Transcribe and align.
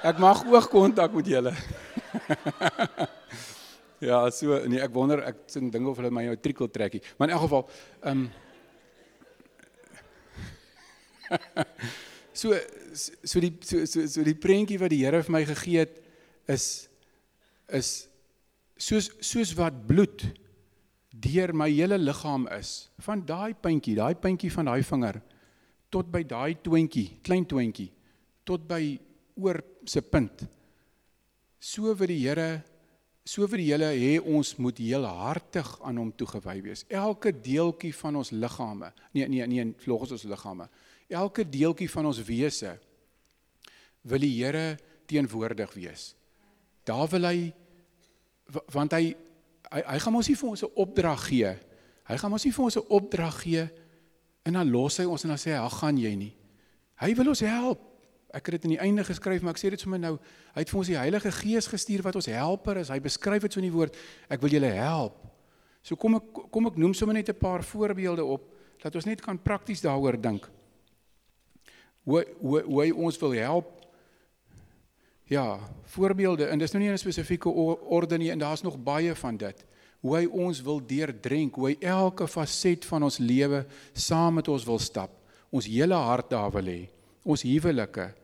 Ek 0.00 0.20
mag 0.20 0.44
oogkontak 0.48 1.12
met 1.12 1.26
julle. 1.28 1.52
ja, 4.08 4.22
so 4.32 4.56
nee, 4.64 4.80
ek 4.80 4.94
wonder 4.96 5.20
ek 5.28 5.42
sien 5.52 5.68
ding 5.72 5.88
of 5.90 5.98
hulle 6.00 6.12
my 6.14 6.24
nou 6.30 6.36
trikel 6.40 6.70
trekkie. 6.72 7.02
Maar 7.18 7.28
in 7.28 7.34
elk 7.36 7.44
geval, 7.48 7.66
ehm 8.00 8.22
um, 8.24 8.30
so 12.40 12.56
so 13.22 13.42
die 13.42 13.52
so 13.62 13.84
so 13.86 14.06
so 14.10 14.24
die 14.26 14.34
prentjie 14.34 14.78
wat 14.80 14.90
die 14.90 15.02
Here 15.04 15.20
vir 15.22 15.34
my 15.36 15.44
gegee 15.46 15.84
het 15.84 16.00
is 16.50 16.64
is 17.68 17.90
soos 18.80 19.10
soos 19.22 19.52
wat 19.58 19.76
bloed 19.86 20.24
deur 21.10 21.52
my 21.54 21.68
hele 21.70 21.98
liggaam 22.00 22.48
is 22.56 22.88
van 23.04 23.22
daai 23.26 23.52
puntjie 23.54 23.94
daai 23.98 24.16
puntjie 24.18 24.50
van 24.56 24.72
daai 24.72 24.82
vinger 24.86 25.20
tot 25.92 26.10
by 26.10 26.24
daai 26.26 26.56
twentjie 26.64 27.20
klein 27.26 27.46
twentjie 27.46 27.90
tot 28.48 28.66
by 28.66 28.82
oor 29.40 29.60
se 29.84 30.02
punt 30.02 30.44
so 31.58 31.94
vir 31.94 32.12
die 32.12 32.20
Here 32.24 32.50
so 33.24 33.46
vir 33.46 33.62
die 33.62 33.70
Here 33.70 33.90
hê 33.94 34.18
ons 34.20 34.56
moet 34.58 34.78
heel 34.78 35.06
hartig 35.06 35.72
aan 35.84 35.98
hom 36.02 36.12
toegewy 36.12 36.60
wees 36.62 36.84
elke 36.88 37.32
deeltjie 37.32 37.92
van 37.94 38.20
ons 38.22 38.32
liggame 38.32 38.92
nee 39.14 39.28
nee 39.28 39.46
nee 39.46 39.74
volgens 39.86 40.12
ons 40.18 40.28
liggame 40.28 40.68
elke 41.08 41.44
deeltjie 41.44 41.90
van 41.90 42.06
ons 42.12 42.22
wese 42.28 42.76
wil 44.02 44.22
die 44.22 44.36
Here 44.38 44.78
teenwoordig 45.10 45.74
wees 45.74 46.14
daar 46.84 47.08
wil 47.10 47.28
hy 47.28 47.50
want 48.74 48.94
hy 48.96 49.14
hy 49.70 49.82
hy 49.86 49.98
gaan 50.02 50.14
mos 50.14 50.28
nie 50.28 50.38
vir 50.38 50.50
ons 50.50 50.62
'n 50.64 50.74
opdrag 50.74 51.26
gee. 51.28 51.52
Hy 52.08 52.16
gaan 52.16 52.30
mos 52.30 52.44
nie 52.44 52.52
vir 52.52 52.64
ons 52.64 52.76
'n 52.76 52.88
opdrag 52.88 53.42
gee 53.42 53.70
en 54.44 54.52
dan 54.52 54.70
los 54.70 54.96
hy 54.98 55.04
ons 55.04 55.24
en 55.24 55.28
dan 55.30 55.38
sê 55.38 55.50
hy, 55.52 55.58
"Ag, 55.58 55.78
gaan 55.78 55.96
jy 55.96 56.14
nie." 56.16 56.34
Hy 56.96 57.14
wil 57.14 57.28
ons 57.28 57.40
help. 57.40 57.89
Ek 58.32 58.46
het 58.46 58.60
dit 58.60 58.64
in 58.64 58.76
die 58.76 58.82
einde 58.82 59.04
geskryf, 59.04 59.42
maar 59.42 59.56
ek 59.56 59.62
sê 59.62 59.70
dit 59.70 59.80
sommer 59.80 59.98
nou. 59.98 60.18
Hy 60.54 60.60
het 60.62 60.70
vir 60.70 60.78
ons 60.78 60.86
die 60.86 60.98
Heilige 60.98 61.32
Gees 61.32 61.66
gestuur 61.66 62.02
wat 62.02 62.16
ons 62.16 62.26
helper 62.26 62.76
is. 62.76 62.88
Hy 62.88 63.00
beskryf 63.00 63.42
dit 63.42 63.52
so 63.52 63.60
in 63.60 63.70
die 63.70 63.74
woord, 63.74 63.96
"Ek 64.28 64.40
wil 64.40 64.50
julle 64.50 64.70
help." 64.70 65.16
So 65.82 65.96
kom 65.96 66.14
ek 66.14 66.50
kom 66.50 66.66
ek 66.66 66.76
noem 66.76 66.94
sommer 66.94 67.14
net 67.14 67.28
'n 67.28 67.38
paar 67.38 67.62
voorbeelde 67.62 68.24
op 68.24 68.42
dat 68.82 68.94
ons 68.94 69.04
net 69.04 69.20
kan 69.20 69.38
prakties 69.38 69.80
daaroor 69.80 70.20
dink. 70.20 70.48
Hoe 72.04 72.24
hoe 72.40 72.62
hoe 72.62 72.82
hy 72.82 72.90
ons 72.90 73.18
wil 73.18 73.32
help 73.32 73.80
Ja, 75.30 75.60
voorbeelde 75.94 76.48
en 76.50 76.58
dis 76.58 76.72
nou 76.74 76.82
nie 76.82 76.90
'n 76.90 76.98
spesifieke 76.98 77.48
orde 77.48 78.18
nie 78.18 78.30
en 78.30 78.38
daar's 78.38 78.62
nog 78.62 78.82
baie 78.82 79.14
van 79.14 79.36
dit. 79.36 79.64
Hoe 80.00 80.16
hy 80.16 80.26
ons 80.26 80.62
wil 80.62 80.86
deurdrink, 80.86 81.54
hoe 81.54 81.66
hy 81.68 81.76
elke 81.80 82.28
faset 82.28 82.84
van 82.84 83.02
ons 83.02 83.18
lewe 83.18 83.66
saam 83.92 84.34
met 84.34 84.48
ons 84.48 84.64
wil 84.64 84.78
stap. 84.78 85.10
Ons 85.50 85.66
hele 85.66 85.94
hart 85.94 86.30
daar 86.30 86.50
wil 86.50 86.64
hê. 86.64 86.88
Ons 87.22 87.42
huwelike, 87.42 88.14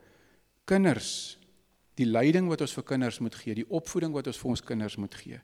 kinders, 0.69 1.39
die 1.97 2.07
leiding 2.07 2.51
wat 2.51 2.61
ons 2.61 2.75
vir 2.77 2.85
kinders 2.85 3.21
moet 3.25 3.37
gee, 3.39 3.55
die 3.55 3.69
opvoeding 3.73 4.13
wat 4.13 4.27
ons 4.27 4.41
vir 4.41 4.53
ons 4.53 4.63
kinders 4.63 4.97
moet 5.01 5.15
gee. 5.15 5.41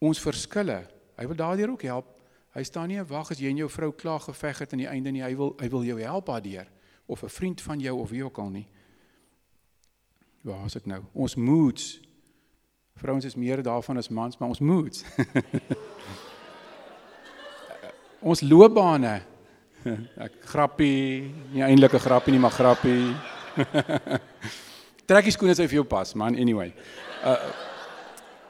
Ons 0.00 0.22
verskille. 0.22 0.78
Hy 1.18 1.26
wil 1.26 1.38
daardeur 1.38 1.74
ook 1.74 1.84
help. 1.88 2.14
Hy 2.54 2.62
staan 2.64 2.88
nie 2.88 2.98
en 2.98 3.08
wag 3.10 3.32
as 3.34 3.40
jy 3.42 3.50
en 3.50 3.64
jou 3.64 3.68
vrou 3.70 3.90
klaar 3.92 4.22
geveg 4.24 4.62
het 4.62 4.72
aan 4.72 4.84
die 4.84 4.90
einde 4.90 5.12
nie. 5.12 5.22
Hy 5.22 5.34
wil 5.36 5.54
hy 5.60 5.68
wil 5.68 5.84
jou 5.84 5.98
help 6.00 6.30
daardeur 6.30 6.68
of 7.06 7.22
'n 7.22 7.28
vriend 7.28 7.60
van 7.60 7.80
jou 7.80 7.98
of 7.98 8.10
wie 8.10 8.24
ook 8.24 8.38
al 8.38 8.50
nie. 8.50 8.68
Waar 10.42 10.66
is 10.66 10.76
ek 10.76 10.86
nou? 10.86 11.02
Ons 11.12 11.34
moods. 11.34 12.00
Vrouens 12.94 13.24
is 13.24 13.34
meer 13.34 13.62
daarvan 13.62 13.96
as 13.96 14.08
mans, 14.08 14.38
maar 14.38 14.48
ons 14.48 14.60
moods. 14.60 15.04
ons 18.30 18.40
loopbane. 18.40 19.22
Ek 20.16 20.32
grappie, 20.40 21.34
nie 21.52 21.62
eintlik 21.62 21.94
'n 21.94 21.98
grappie 21.98 22.32
nie, 22.32 22.40
maar 22.40 22.50
grappie. 22.50 23.14
Trekkie 25.08 25.32
skoene 25.32 25.52
as 25.52 25.62
hy 25.62 25.66
vir 25.66 25.80
jou 25.80 25.88
pas, 25.88 26.14
man. 26.14 26.36
Anyway. 26.36 26.72
Uh 27.24 27.66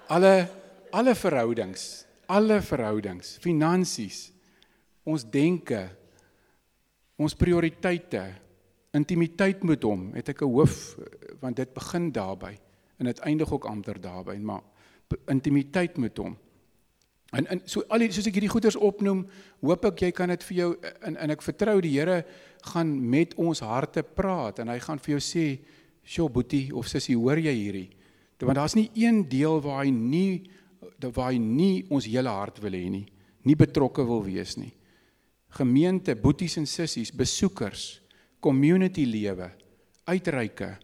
alle 0.09 0.49
alle 0.91 1.15
verhoudings, 1.15 2.07
alle 2.33 2.63
verhoudings, 2.65 3.37
finansies, 3.45 4.29
ons 5.09 5.25
denke, 5.29 5.83
ons 7.21 7.37
prioriteite, 7.37 8.23
intimiteit 8.97 9.65
met 9.69 9.85
hom, 9.85 10.13
het 10.17 10.31
ek 10.33 10.43
'n 10.43 10.53
hoof 10.53 10.97
want 11.41 11.57
dit 11.57 11.75
begin 11.75 12.11
daarby 12.11 12.57
en 12.99 13.07
dit 13.07 13.19
eindig 13.21 13.53
ook 13.53 13.65
amper 13.65 14.01
daarby, 14.01 14.37
maar 14.41 14.63
intimiteit 15.29 15.99
met 15.99 16.17
hom. 16.19 16.37
En 17.37 17.47
en 17.47 17.61
so 17.69 17.85
al 17.93 17.99
die 18.05 18.13
soos 18.13 18.27
ek 18.27 18.39
hierdie 18.39 18.53
goeders 18.53 18.77
opnoem, 18.77 19.27
hoop 19.61 19.85
ek 19.91 20.07
jy 20.07 20.13
kan 20.17 20.33
dit 20.33 20.45
vir 20.49 20.57
jou 20.57 20.69
en 21.05 21.17
en 21.17 21.35
ek 21.35 21.45
vertrou 21.45 21.77
die 21.85 21.93
Here 21.99 22.23
gaan 22.73 22.95
met 23.11 23.35
ons 23.37 23.61
harte 23.61 24.03
praat 24.03 24.63
en 24.63 24.73
hy 24.73 24.79
gaan 24.81 24.99
vir 24.99 25.19
jou 25.19 25.21
sê, 25.21 25.59
"Sjoe, 26.05 26.29
boetie 26.29 26.75
of 26.75 26.89
sussie, 26.89 27.17
hoor 27.17 27.37
jy 27.37 27.53
hierdie?" 27.53 27.91
Want 28.41 28.57
daar's 28.57 28.77
nie 28.77 28.91
een 28.95 29.29
deel 29.29 29.61
waar 29.61 29.85
hy 29.85 29.91
nie 29.91 30.51
waar 31.01 31.33
hy 31.33 31.39
nie 31.39 31.87
ons 31.91 32.07
hele 32.07 32.29
hart 32.29 32.59
wil 32.59 32.73
hê 32.73 32.89
nie, 32.91 33.07
nie 33.45 33.57
betrokke 33.59 34.05
wil 34.07 34.23
wees 34.23 34.57
nie. 34.57 34.73
Gemeente, 35.51 36.15
boeties 36.15 36.57
en 36.57 36.67
sissies, 36.67 37.11
besoekers, 37.11 38.01
community 38.41 39.05
lewe, 39.05 39.51
uitreike, 40.07 40.77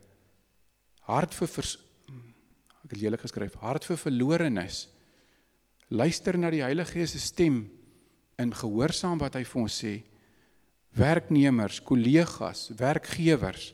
hart 1.01 1.35
vir 1.35 1.49
vers, 1.49 1.77
ek 2.85 2.95
het 2.95 3.01
julle 3.01 3.21
geskryf, 3.21 3.55
hart 3.61 3.85
vir 3.85 3.97
verlorenes. 4.01 4.87
Luister 5.95 6.35
na 6.39 6.51
die 6.51 6.65
Heilige 6.65 6.97
Gees 6.99 7.13
se 7.15 7.21
stem 7.23 7.69
en 8.41 8.51
gehoorsaam 8.51 9.21
wat 9.23 9.37
hy 9.39 9.45
vir 9.47 9.61
ons 9.63 9.77
sê. 9.79 9.93
Werknemers, 10.99 11.79
kollegas, 11.87 12.69
werkgewers. 12.79 13.71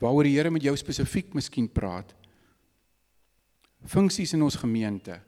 Waaroor 0.00 0.24
die 0.24 0.36
Here 0.38 0.52
met 0.52 0.64
jou 0.64 0.72
spesifiek 0.80 1.34
miskien 1.36 1.68
praat. 1.68 2.14
Funksies 3.84 4.32
in 4.36 4.44
ons 4.44 4.56
gemeente. 4.60 5.18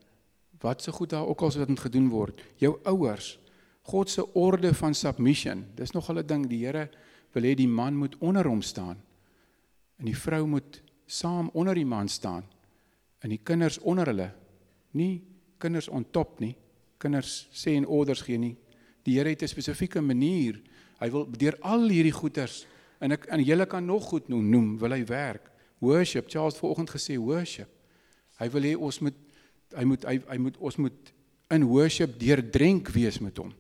Wat 0.63 0.81
se 0.81 0.89
so 0.89 0.97
goed 0.97 1.13
daar 1.13 1.29
ook 1.29 1.43
al 1.43 1.69
moet 1.69 1.85
gedoen 1.85 2.09
word. 2.09 2.41
Jou 2.57 2.79
ouers, 2.85 3.39
God 3.83 4.11
se 4.11 4.25
orde 4.35 4.73
van 4.75 4.95
submission. 4.95 5.67
Dis 5.77 5.93
nogal 5.93 6.19
'n 6.19 6.27
ding 6.27 6.49
die 6.49 6.65
Here 6.65 6.89
wil 7.33 7.43
hê 7.43 7.55
die 7.55 7.69
man 7.69 7.97
moet 7.97 8.17
onder 8.21 8.47
hom 8.47 8.63
staan. 8.63 8.97
En 9.99 10.05
die 10.05 10.17
vrou 10.17 10.47
moet 10.47 10.83
saam 11.07 11.51
onder 11.53 11.75
die 11.75 11.87
man 11.87 12.09
staan. 12.09 12.45
En 13.21 13.29
die 13.29 13.41
kinders 13.43 13.79
onder 13.79 14.07
hulle. 14.07 14.42
Nie 14.93 15.23
kinders 15.63 15.89
on 15.89 16.05
top 16.11 16.41
nie. 16.43 16.57
Kinders 16.99 17.47
sê 17.55 17.77
en 17.77 17.87
orders 17.87 18.23
gee 18.27 18.39
nie. 18.39 18.57
Die 19.07 19.17
Here 19.19 19.29
het 19.29 19.43
'n 19.43 19.49
spesifieke 19.49 20.01
manier. 20.01 20.61
Hy 21.01 21.11
wil 21.11 21.27
deur 21.31 21.57
al 21.61 21.89
hierdie 21.89 22.13
goeters 22.13 22.67
en 23.01 23.13
ek 23.13 23.27
en 23.27 23.43
julle 23.43 23.67
kan 23.67 23.85
nog 23.85 24.05
goed 24.05 24.29
noem, 24.29 24.79
wil 24.79 24.91
hy 24.91 25.05
werk. 25.05 25.51
Worship, 25.81 26.31
Charles 26.31 26.59
vanoggend 26.59 26.91
gesê 26.91 27.19
worship. 27.19 27.69
Hy 28.39 28.49
wil 28.51 28.63
hê 28.63 28.77
ons 28.77 28.99
moet 29.01 29.15
hy 29.77 29.85
moet 29.85 30.05
hy, 30.05 30.21
hy 30.29 30.39
moet 30.39 30.57
ons 30.57 30.77
moet 30.77 31.13
in 31.51 31.65
worship 31.65 32.19
deurdrink 32.21 32.89
wees 32.89 33.19
met 33.19 33.37
hom. 33.37 33.53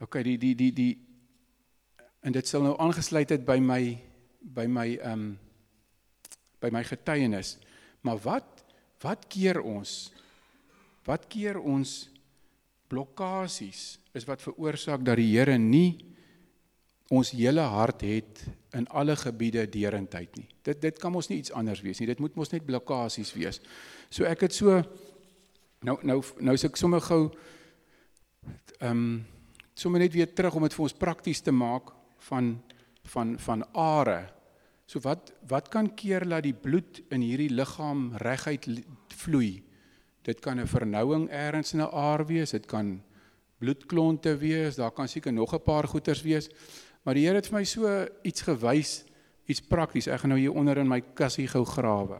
OK, 0.00 0.22
die 0.22 0.38
die 0.38 0.54
die 0.54 0.72
die 0.72 0.98
en 2.22 2.32
dit 2.32 2.46
sal 2.46 2.62
nou 2.62 2.74
aangesluit 2.78 3.30
het 3.30 3.44
by 3.46 3.58
my 3.62 3.82
by 4.40 4.66
my 4.66 4.88
ehm 4.96 5.12
um, 5.12 5.38
by 6.58 6.70
my 6.74 6.82
getuienis. 6.82 7.56
Maar 8.06 8.22
wat 8.24 8.64
wat 9.02 9.28
keer 9.30 9.60
ons? 9.62 10.10
Wat 11.06 11.28
keer 11.30 11.60
ons 11.60 12.08
blokkades 12.90 13.98
is 14.16 14.26
wat 14.26 14.42
veroorsaak 14.42 15.04
dat 15.06 15.20
die 15.20 15.30
Here 15.36 15.58
nie 15.58 16.08
ons 17.14 17.30
hele 17.32 17.64
hart 17.64 18.02
het 18.04 18.42
in 18.76 18.84
alle 18.92 19.14
gebiede 19.16 19.64
deurentyd 19.70 20.34
nie. 20.36 20.48
Dit 20.66 20.82
dit 20.82 20.98
kan 21.00 21.12
mos 21.12 21.30
nie 21.30 21.38
iets 21.40 21.54
anders 21.56 21.80
wees 21.84 22.00
nie. 22.00 22.08
Dit 22.10 22.20
moet 22.20 22.34
mos 22.36 22.52
net 22.52 22.66
blokkades 22.66 23.32
wees. 23.36 23.62
So 24.10 24.28
ek 24.28 24.44
het 24.48 24.56
so 24.56 24.82
nou 25.86 25.96
nou 26.02 26.20
nou 26.42 26.54
is 26.58 26.66
ek 26.68 26.76
sommer 26.76 27.00
gou 27.04 27.28
ehm 28.78 28.90
um, 28.90 29.10
sommer 29.78 30.02
net 30.02 30.12
weer 30.12 30.26
terug 30.34 30.56
om 30.58 30.64
dit 30.66 30.74
vir 30.74 30.84
ons 30.88 30.96
prakties 30.98 31.40
te 31.40 31.54
maak 31.54 31.92
van 32.28 32.56
van 33.14 33.36
van 33.38 33.62
are. 33.72 34.26
So 34.88 35.02
wat 35.04 35.34
wat 35.48 35.68
kan 35.68 35.90
keer 35.92 36.24
dat 36.24 36.46
die 36.46 36.56
bloed 36.56 37.02
in 37.12 37.20
hierdie 37.20 37.50
liggaam 37.52 38.14
reguit 38.24 38.64
vloei? 39.20 39.60
Dit 40.24 40.40
kan 40.40 40.58
'n 40.60 40.66
vernouing 40.66 41.28
eers 41.28 41.74
in 41.74 41.80
'n 41.80 41.92
aar 41.92 42.24
wees, 42.26 42.50
dit 42.50 42.66
kan 42.66 43.02
bloedklonte 43.58 44.36
wees, 44.36 44.76
daar 44.76 44.90
kan 44.90 45.08
seker 45.08 45.32
nog 45.32 45.52
'n 45.52 45.62
paar 45.62 45.84
goeters 45.84 46.22
wees. 46.22 46.48
Maar 47.02 47.14
die 47.14 47.26
Here 47.26 47.36
het 47.36 47.46
vir 47.46 47.58
my 47.58 47.64
so 47.64 48.06
iets 48.22 48.40
gewys, 48.42 49.04
iets 49.44 49.60
prakties. 49.60 50.06
Ek 50.06 50.20
gaan 50.20 50.30
nou 50.30 50.40
hier 50.40 50.52
onder 50.52 50.78
in 50.78 50.88
my 50.88 51.00
kassie 51.14 51.46
gou 51.46 51.64
grawe. 51.64 52.18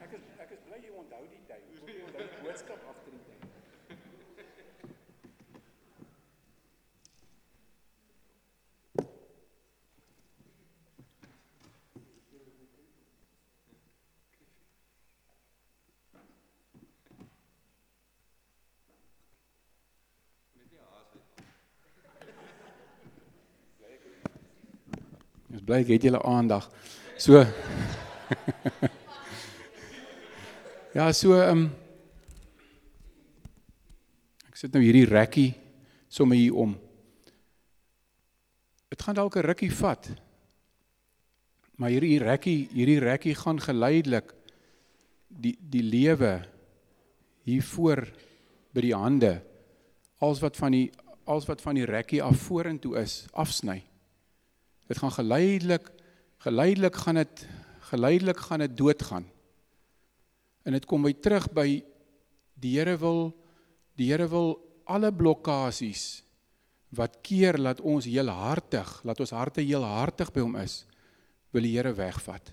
Ek 0.00 0.12
is 0.12 0.24
ek 0.38 0.50
is 0.50 0.60
bly 0.66 0.78
jy 0.80 0.90
onthou 0.96 1.24
die 1.28 1.42
tyd. 1.46 1.62
Jy 1.86 2.02
onthou 2.06 2.24
die 2.24 2.42
boodskap 2.42 2.80
agter 2.88 3.10
die 3.10 3.24
ek 25.76 25.88
het 25.88 26.02
julle 26.02 26.22
aandag. 26.22 26.70
So 27.18 27.44
Ja, 30.94 31.12
so 31.12 31.38
ehm 31.38 31.58
um, 31.58 31.70
Ek 34.50 34.56
sit 34.58 34.72
nou 34.74 34.82
hierdie 34.82 35.06
rekkie 35.06 35.54
sommer 36.10 36.36
hier 36.36 36.56
om. 36.58 36.74
Dit 38.90 39.02
gaan 39.02 39.14
dalk 39.14 39.36
'n 39.36 39.46
rukkie 39.46 39.70
vat. 39.70 40.10
Maar 41.78 41.90
hierdie 41.90 42.18
rekkie, 42.18 42.68
hierdie 42.72 42.98
rekkie 42.98 43.34
gaan 43.34 43.60
geleidelik 43.60 44.34
die 45.28 45.56
die 45.60 45.82
lewe 45.82 46.42
hier 47.46 47.62
voor 47.62 48.04
by 48.74 48.80
die 48.80 48.94
hande 48.94 49.40
als 50.18 50.40
wat 50.40 50.56
van 50.56 50.72
die 50.72 50.90
als 51.24 51.46
wat 51.46 51.60
van 51.62 51.74
die 51.74 51.86
rekkie 51.86 52.22
af 52.22 52.36
vorentoe 52.36 52.98
is, 52.98 53.26
afsny. 53.32 53.82
Dit 54.90 54.98
gaan 54.98 55.12
geleidelik 55.14 55.86
geleidelik 56.40 56.96
gaan 56.96 57.20
dit 57.20 57.46
geleidelik 57.90 58.38
gaan 58.38 58.58
dit 58.58 58.76
doodgaan. 58.76 59.26
En 60.62 60.72
dit 60.72 60.86
kom 60.86 61.04
by 61.04 61.12
terug 61.14 61.46
by 61.54 61.68
die 62.60 62.72
Here 62.78 62.96
wil 62.98 63.30
die 63.94 64.08
Here 64.10 64.26
wil 64.28 64.56
alle 64.90 65.12
blokkades 65.14 66.24
wat 66.96 67.20
keer 67.22 67.58
laat 67.58 67.80
ons 67.86 68.08
heel 68.10 68.28
hartig, 68.34 68.88
laat 69.06 69.20
ons 69.22 69.30
harte 69.30 69.62
heel 69.62 69.84
hartig 69.86 70.32
by 70.34 70.42
hom 70.42 70.56
is, 70.58 70.80
wil 71.54 71.62
die 71.62 71.76
Here 71.76 71.92
wegvat. 71.94 72.50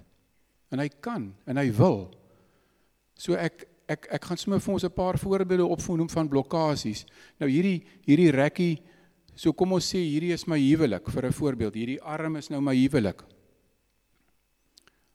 En 0.69 0.83
hy 0.83 0.89
kan 1.01 1.31
en 1.47 1.57
hy 1.57 1.71
wil. 1.73 2.05
So 3.17 3.33
ek 3.33 3.65
ek 3.87 4.11
ek 4.19 4.29
gaan 4.29 4.37
sommer 4.37 4.61
vir 4.61 4.73
ons 4.73 4.85
'n 4.85 4.93
paar 4.93 5.17
voorbeelde 5.17 5.65
opvoer 5.65 6.09
van 6.09 6.29
blokkades. 6.29 7.05
Nou 7.39 7.49
hierdie 7.49 7.81
hierdie 8.05 8.31
rekkie 8.31 8.75
so 9.37 9.53
kom 9.53 9.75
ons 9.77 9.85
sê 9.93 10.01
hierdie 10.01 10.33
is 10.33 10.47
my 10.49 10.57
huwelik 10.57 11.09
vir 11.13 11.25
'n 11.27 11.31
voorbeeld. 11.31 11.75
Hierdie 11.75 12.01
arm 12.01 12.35
is 12.35 12.49
nou 12.49 12.61
my 12.61 12.75
huwelik. 12.75 13.21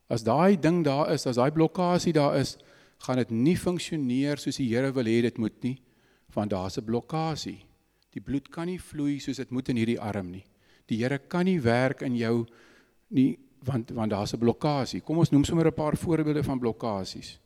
As 0.09 0.23
daai 0.23 0.57
ding 0.61 0.85
daar 0.85 1.11
is, 1.13 1.27
as 1.27 1.37
daai 1.37 1.51
blokkade 1.51 2.13
daar 2.13 2.37
is, 2.37 2.57
gaan 2.99 3.17
dit 3.17 3.31
nie 3.31 3.57
funksioneer 3.57 4.39
soos 4.39 4.57
die 4.57 4.69
Here 4.69 4.93
wil 4.93 5.05
hê 5.05 5.23
dit 5.23 5.39
moet 5.39 5.63
nie, 5.63 5.79
want 6.35 6.51
daar's 6.51 6.79
'n 6.79 6.85
blokkade. 6.85 7.59
Die 8.13 8.21
bloed 8.21 8.51
kan 8.51 8.67
nie 8.67 8.79
vloei 8.79 9.19
soos 9.19 9.37
dit 9.37 9.51
moet 9.51 9.69
in 9.69 9.77
hierdie 9.77 10.01
arm 10.01 10.31
nie. 10.31 10.45
Die 10.87 10.99
Here 10.99 11.19
kan 11.19 11.45
nie 11.45 11.59
werk 11.59 12.03
in 12.03 12.17
jou 12.17 12.47
nie 13.11 13.39
want 13.65 13.91
want 13.91 14.11
daar's 14.11 14.35
'n 14.35 14.39
blokkade. 14.39 15.01
Kom 15.05 15.19
ons 15.19 15.31
noem 15.31 15.45
sommer 15.45 15.67
'n 15.67 15.75
paar 15.75 15.97
voorbeelde 15.97 16.45
van 16.45 16.59
blokkades. 16.59 17.39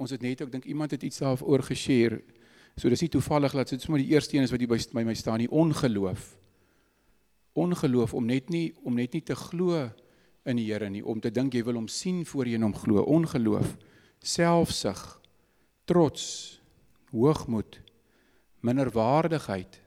Ons 0.00 0.14
het 0.14 0.22
net 0.24 0.40
ook 0.42 0.52
dink 0.52 0.64
iemand 0.64 0.94
het 0.94 1.02
iets 1.04 1.20
daaroor 1.20 1.62
geshare. 1.66 2.22
So 2.76 2.88
dis 2.88 3.02
nie 3.04 3.12
toevallig 3.12 3.52
dat 3.52 3.74
dit 3.74 3.82
sommer 3.82 4.00
die 4.00 4.14
eerste 4.14 4.36
een 4.36 4.46
is 4.46 4.52
wat 4.52 4.62
hier 4.62 4.70
by 4.94 5.04
my 5.04 5.14
staan, 5.14 5.42
die 5.42 5.50
ongeloof. 5.50 6.36
Ongeloof 7.52 8.14
om 8.14 8.24
net 8.24 8.48
nie 8.48 8.70
om 8.84 8.96
net 8.96 9.12
nie 9.12 9.22
te 9.22 9.36
glo 9.36 9.90
in 10.48 10.56
die 10.56 10.70
Here 10.70 10.88
nie, 10.88 11.02
om 11.04 11.20
te 11.20 11.30
dink 11.30 11.54
jy 11.54 11.64
wil 11.66 11.76
hom 11.76 11.88
sien 11.88 12.22
voor 12.24 12.48
jy 12.48 12.56
in 12.56 12.64
hom 12.64 12.74
glo. 12.74 13.02
Ongeloof, 13.04 13.74
selfsug, 14.24 15.02
trots, 15.84 16.60
hoogmoed, 17.12 17.80
minderwaardigheid. 18.64 19.80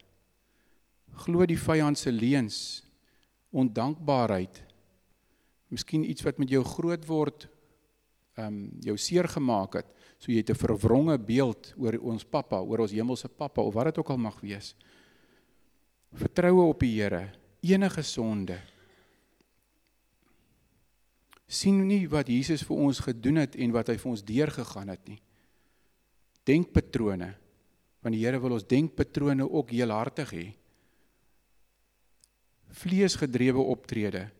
Glo 1.26 1.48
die 1.50 1.58
vyand 1.58 1.98
se 1.98 2.14
leuns, 2.14 2.84
ondankbaarheid. 3.54 4.62
Miskien 5.74 6.06
iets 6.06 6.26
wat 6.26 6.38
met 6.42 6.54
jou 6.54 6.62
groot 6.68 7.06
word, 7.10 7.48
ehm 8.34 8.48
um, 8.48 8.72
jou 8.82 8.98
seer 8.98 9.28
gemaak 9.30 9.74
het. 9.74 9.90
So 10.18 10.32
jy 10.32 10.38
het 10.38 10.50
'n 10.50 10.56
verwronge 10.56 11.18
beeld 11.20 11.74
oor 11.78 11.98
ons 12.00 12.24
pappa, 12.24 12.62
oor 12.62 12.80
ons 12.80 12.92
hemelse 12.92 13.28
pappa 13.28 13.62
of 13.62 13.74
wat 13.74 13.86
dit 13.86 13.98
ook 13.98 14.10
al 14.10 14.18
mag 14.18 14.40
wees. 14.42 14.76
Vertroue 16.14 16.70
op 16.70 16.80
die 16.80 17.02
Here, 17.02 17.34
enige 17.62 18.02
sonde. 18.02 18.60
sien 21.54 21.88
nie 21.88 22.08
wat 22.10 22.28
Jesus 22.28 22.64
vir 22.64 22.78
ons 22.78 23.00
gedoen 23.00 23.36
het 23.36 23.56
en 23.56 23.72
wat 23.72 23.88
hy 23.88 23.98
vir 23.98 24.10
ons 24.10 24.24
deurgegaan 24.26 24.90
het 24.90 25.08
nie. 25.08 25.20
Denkpatrone. 26.44 27.36
Want 28.02 28.16
die 28.16 28.26
Here 28.26 28.40
wil 28.40 28.58
ons 28.58 28.66
denkpatrone 28.68 29.46
ook 29.46 29.70
heelhartig 29.70 30.32
hê. 30.34 30.48
Vleesgedrewe 32.74 33.60
optrede. 33.60 34.32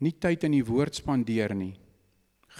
Nie 0.00 0.14
tyd 0.18 0.44
in 0.44 0.56
die 0.56 0.64
woord 0.64 0.94
spandeer 0.94 1.54
nie. 1.54 1.81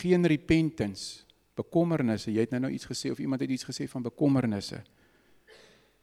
Geen 0.01 0.27
repentance 0.27 1.25
bekommernisse. 1.59 2.33
Jy 2.33 2.47
het 2.47 2.51
nou 2.55 2.63
nou 2.65 2.73
iets 2.73 2.89
gesê 2.89 3.11
of 3.13 3.21
iemand 3.21 3.41
het 3.45 3.51
iets 3.51 3.67
gesê 3.69 3.89
van 3.89 4.03
bekommernisse. 4.03 4.83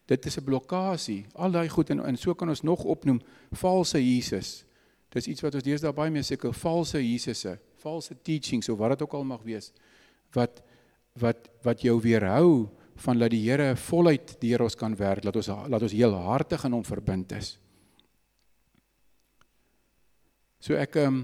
Dit 0.06 0.26
is 0.26 0.38
'n 0.38 0.44
blokkade. 0.44 1.24
Al 1.34 1.52
daai 1.52 1.70
goed 1.70 1.90
en 1.90 2.06
en 2.06 2.18
so 2.18 2.34
kan 2.34 2.50
ons 2.50 2.62
nog 2.62 2.84
opnoem 2.84 3.22
valse 3.52 3.98
Jesus. 3.98 4.66
Dis 5.10 5.28
iets 5.28 5.42
wat 5.42 5.56
ons 5.56 5.64
deesdae 5.64 5.94
baie 5.94 6.12
mee 6.12 6.24
seker 6.24 6.54
valse 6.54 7.12
Jesusse, 7.12 7.60
valse 7.76 8.16
teachings 8.22 8.70
of 8.70 8.78
wat 8.78 8.90
dit 8.90 9.02
ook 9.02 9.14
al 9.14 9.24
mag 9.24 9.44
wees 9.44 9.72
wat 10.36 10.62
wat 11.20 11.50
wat 11.66 11.82
jou 11.82 11.98
weerhou 12.02 12.70
van 13.00 13.20
dat 13.20 13.32
die 13.32 13.42
Here 13.48 13.76
voluit 13.76 14.36
deur 14.42 14.62
ons 14.64 14.76
kan 14.76 14.96
werk, 14.96 15.24
laat 15.24 15.36
ons 15.36 15.48
laat 15.48 15.84
ons 15.84 15.96
heel 15.96 16.14
hartig 16.14 16.64
in 16.68 16.76
hom 16.76 16.84
verbind 16.84 17.32
is. 17.38 17.58
So 20.60 20.76
ek 20.76 20.96
ehm 21.00 21.08
um, 21.08 21.20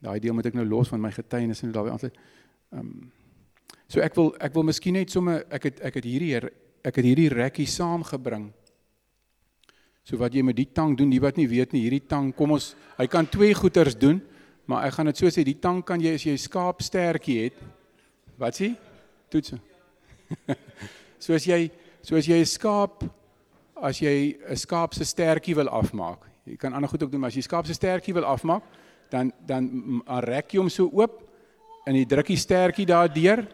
daai 0.00 0.20
deel 0.20 0.34
moet 0.34 0.46
ek 0.46 0.54
nou 0.54 0.64
los 0.64 0.88
van 0.88 1.00
my 1.00 1.10
getuienis 1.10 1.62
en 1.62 1.72
daarbey 1.72 1.92
antwoord. 1.92 2.20
Ehm 2.72 2.80
um, 2.80 3.10
So 3.90 3.98
ek 4.04 4.14
wil 4.14 4.30
ek 4.38 4.54
wil 4.54 4.68
miskien 4.68 4.94
net 4.94 5.10
sommer 5.10 5.42
ek 5.50 5.64
het 5.66 5.80
ek 5.88 5.96
het 5.98 6.06
hierdie 6.06 6.36
ek 6.38 6.94
het 6.94 7.04
hierdie 7.04 7.30
rekkie 7.32 7.66
saamgebring. 7.66 8.46
So 10.06 10.18
wat 10.20 10.34
jy 10.34 10.44
met 10.46 10.56
die 10.56 10.68
tang 10.70 10.94
doen, 10.96 11.10
die 11.10 11.20
wat 11.22 11.36
nie 11.36 11.48
weet 11.50 11.74
nie, 11.74 11.82
hierdie 11.84 12.06
tang, 12.08 12.30
kom 12.34 12.54
ons, 12.54 12.70
hy 12.96 13.06
kan 13.10 13.26
twee 13.28 13.52
goeters 13.54 13.98
doen, 13.98 14.20
maar 14.70 14.86
ek 14.86 14.94
gaan 14.96 15.10
dit 15.10 15.20
so 15.20 15.28
sê, 15.30 15.44
die 15.44 15.58
tang 15.60 15.82
kan 15.86 16.00
jy 16.00 16.14
as 16.16 16.24
jy 16.24 16.36
skaapstertjie 16.40 17.36
het. 17.42 17.58
Wat 18.40 18.56
sê? 18.56 18.70
Toets. 19.30 19.58
so 21.22 21.34
as 21.34 21.46
jy 21.46 21.66
so 22.06 22.16
as 22.16 22.30
jy 22.30 22.38
'n 22.40 22.46
skaap 22.46 23.04
as 23.82 23.98
jy 23.98 24.38
'n 24.38 24.56
skaap 24.56 24.94
se 24.94 25.04
stertjie 25.04 25.54
wil 25.58 25.68
afmaak. 25.68 26.30
Jy 26.46 26.56
kan 26.56 26.72
ander 26.72 26.88
goed 26.88 27.02
ook 27.02 27.10
doen, 27.10 27.20
maar 27.20 27.34
as 27.34 27.36
jy 27.36 27.42
skaap 27.42 27.66
se 27.66 27.74
stertjie 27.74 28.14
wil 28.14 28.24
afmaak, 28.24 28.62
dan 29.10 29.32
dan 29.46 30.02
rek 30.24 30.54
jy 30.54 30.60
hom 30.60 30.70
so 30.70 30.88
oop 30.92 31.20
en 31.86 31.96
jy 31.96 32.04
druk 32.06 32.30
die 32.32 32.40
stertjie 32.40 32.86
daardeur 32.86 33.44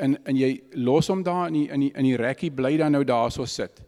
en 0.00 0.16
en 0.24 0.36
jy 0.36 0.50
los 0.80 1.08
hom 1.12 1.22
daar 1.22 1.48
in 1.48 1.54
die, 1.60 1.68
in 1.68 1.80
die 1.80 1.92
in 1.94 2.08
die 2.08 2.16
rekkie 2.16 2.50
bly 2.50 2.76
dan 2.80 2.92
nou 2.92 3.04
daarso 3.04 3.44
sit. 3.44 3.82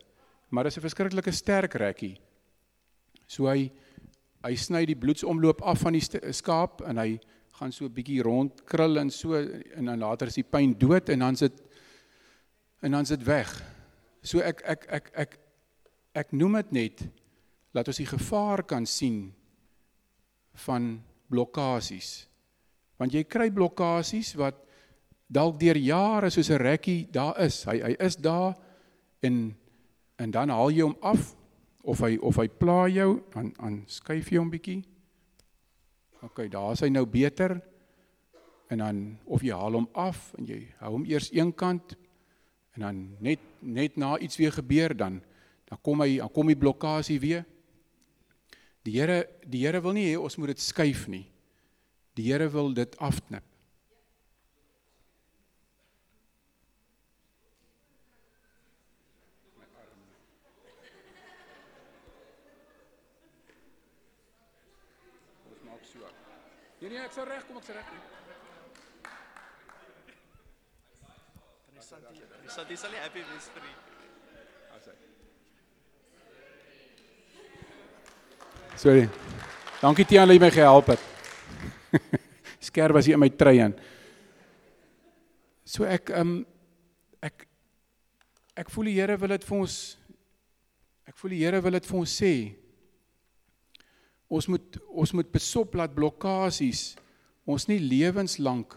Maar 0.51 0.65
dis 0.65 0.77
'n 0.77 0.87
verskriklike 0.89 1.33
sterk 1.33 1.75
rekkie. 1.75 2.17
So 3.27 3.49
hy 3.49 3.71
hy 4.45 4.55
sny 4.55 4.85
die 4.87 4.99
bloedsomloop 4.99 5.63
af 5.63 5.81
van 5.81 5.93
die 5.93 6.33
skaap 6.33 6.83
en 6.83 6.99
hy 6.99 7.21
gaan 7.53 7.73
so 7.73 7.85
'n 7.85 7.95
bietjie 7.95 8.23
rond 8.23 8.65
krul 8.65 8.99
en 8.99 9.11
so 9.11 9.35
en 9.35 9.85
dan 9.85 9.99
later 9.99 10.27
is 10.27 10.35
die 10.35 10.51
pyn 10.51 10.75
dood 10.79 11.09
en 11.09 11.19
dan 11.19 11.37
sit 11.37 11.63
en 12.83 12.91
dan 12.91 13.07
sit 13.07 13.25
weg. 13.25 13.49
So 14.23 14.39
ek 14.39 14.63
ek 14.65 14.87
ek 14.89 15.11
ek 15.15 15.39
ek 16.15 16.33
noem 16.33 16.53
dit 16.53 16.73
net 16.73 17.09
laat 17.73 17.89
ons 17.89 17.97
die 17.97 18.07
gevaar 18.07 18.63
kan 18.63 18.87
sien 18.87 19.33
van 20.55 21.03
blokkades. 21.33 22.29
Want 22.97 23.15
jy 23.15 23.25
kry 23.25 23.51
blokkades 23.51 24.35
wat 24.39 24.59
dalk 25.33 25.59
deur 25.61 25.77
jare 25.81 26.31
soos 26.31 26.51
'n 26.51 26.61
rekkie 26.61 27.09
daar 27.11 27.39
is. 27.41 27.65
Hy 27.65 27.81
hy 27.81 27.97
is 27.99 28.17
daar 28.17 28.55
en 29.21 29.57
en 30.17 30.31
dan 30.31 30.49
haal 30.49 30.71
jy 30.71 30.83
hom 30.83 30.97
af 31.01 31.35
of 31.83 32.01
hy 32.01 32.17
of 32.23 32.37
hy 32.37 32.49
pla 32.49 32.87
jou 32.89 33.23
aan 33.35 33.53
aan 33.59 33.83
skuif 33.87 34.31
jy 34.31 34.39
hom 34.39 34.51
bietjie. 34.51 34.83
OK, 36.23 36.47
daar 36.51 36.73
is 36.73 36.81
hy 36.81 36.89
nou 36.89 37.07
beter. 37.07 37.61
En 38.69 38.79
dan 38.79 39.19
of 39.25 39.43
jy 39.43 39.53
haal 39.53 39.73
hom 39.73 39.89
af 39.95 40.35
en 40.39 40.47
jy 40.47 40.69
hou 40.79 40.93
hom 40.93 41.05
eers 41.05 41.33
een 41.33 41.53
kant 41.55 41.97
en 42.75 42.81
dan 42.81 43.17
net 43.21 43.41
net 43.61 43.97
na 43.97 44.19
iets 44.19 44.37
weer 44.37 44.53
gebeur 44.53 44.97
dan 44.97 45.23
dan 45.69 45.79
kom 45.83 46.01
hy 46.01 46.19
dan 46.19 46.31
kom 46.31 46.47
die 46.47 46.57
blokkade 46.57 47.19
weer. 47.21 47.45
Die 48.85 48.99
Here 48.99 49.29
die 49.47 49.63
Here 49.63 49.83
wil 49.83 49.95
nie 49.95 50.09
hê 50.11 50.19
ons 50.19 50.37
moet 50.39 50.55
dit 50.55 50.63
skuif 50.63 51.07
nie. 51.09 51.27
Die 52.19 52.27
Here 52.27 52.49
wil 52.51 52.73
dit 52.75 52.99
afknip. 52.99 53.47
Nee 66.83 66.91
nee, 66.91 66.99
ek 66.99 67.13
sal 67.15 67.29
reg 67.31 67.45
kom, 67.47 67.61
ek 67.61 67.67
sal 67.69 67.77
reg 67.79 67.87
kom. 67.87 68.01
Santi, 71.79 72.27
Santi 72.51 72.77
sal 72.83 72.91
nie 72.91 73.03
happy 73.05 73.23
wees 73.31 73.47
vir 73.55 73.63
nie. 73.69 73.92
Sorry. 78.77 79.09
Dankie 79.83 80.07
Tiaan 80.09 80.31
dat 80.31 80.39
jy 80.39 80.43
my 80.43 80.51
gehelp 80.55 80.93
het. 80.95 81.03
Skerp 82.69 82.95
was 82.97 83.07
hier 83.07 83.19
in 83.19 83.21
my 83.21 83.29
trui 83.29 83.59
in. 83.61 83.75
So 85.69 85.85
ek 85.89 86.13
ehm 86.13 86.21
um, 86.21 86.33
ek 87.23 87.47
ek 88.59 88.71
voel 88.73 88.91
die 88.91 88.97
Here 88.99 89.17
wil 89.21 89.35
dit 89.35 89.45
vir 89.49 89.59
ons 89.59 89.77
ek 91.09 91.17
voel 91.21 91.35
die 91.35 91.43
Here 91.43 91.61
wil 91.65 91.77
dit 91.79 91.89
vir 91.91 91.99
ons 92.01 92.17
sê. 92.23 92.33
Ons 94.33 94.49
moet 94.49 94.81
ons 94.89 95.15
moet 95.19 95.33
besop 95.35 95.77
laat 95.77 95.93
blokkasies 95.97 96.93
ons 97.43 97.67
nie 97.67 97.81
lewenslank 97.83 98.77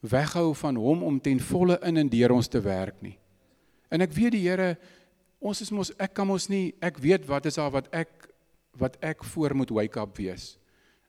weghou 0.00 0.54
van 0.56 0.78
hom 0.80 1.02
om 1.04 1.20
ten 1.20 1.38
volle 1.42 1.76
in 1.84 2.00
en 2.00 2.10
deur 2.10 2.32
ons 2.38 2.48
te 2.48 2.62
werk 2.64 2.98
nie. 3.04 3.18
En 3.92 4.02
ek 4.02 4.14
weet 4.16 4.34
die 4.38 4.46
Here 4.48 4.74
ons 5.38 5.60
is 5.62 5.70
mos 5.70 5.92
ek 6.00 6.16
kan 6.16 6.26
mos 6.26 6.48
nie 6.50 6.72
ek 6.82 6.98
weet 7.04 7.28
wat 7.28 7.46
is 7.46 7.60
daar 7.60 7.74
wat 7.74 7.92
ek 7.94 8.15
wat 8.78 8.96
ek 9.00 9.24
voor 9.24 9.56
moet 9.56 9.70
wake 9.70 10.00
up 10.00 10.16
wees. 10.16 10.56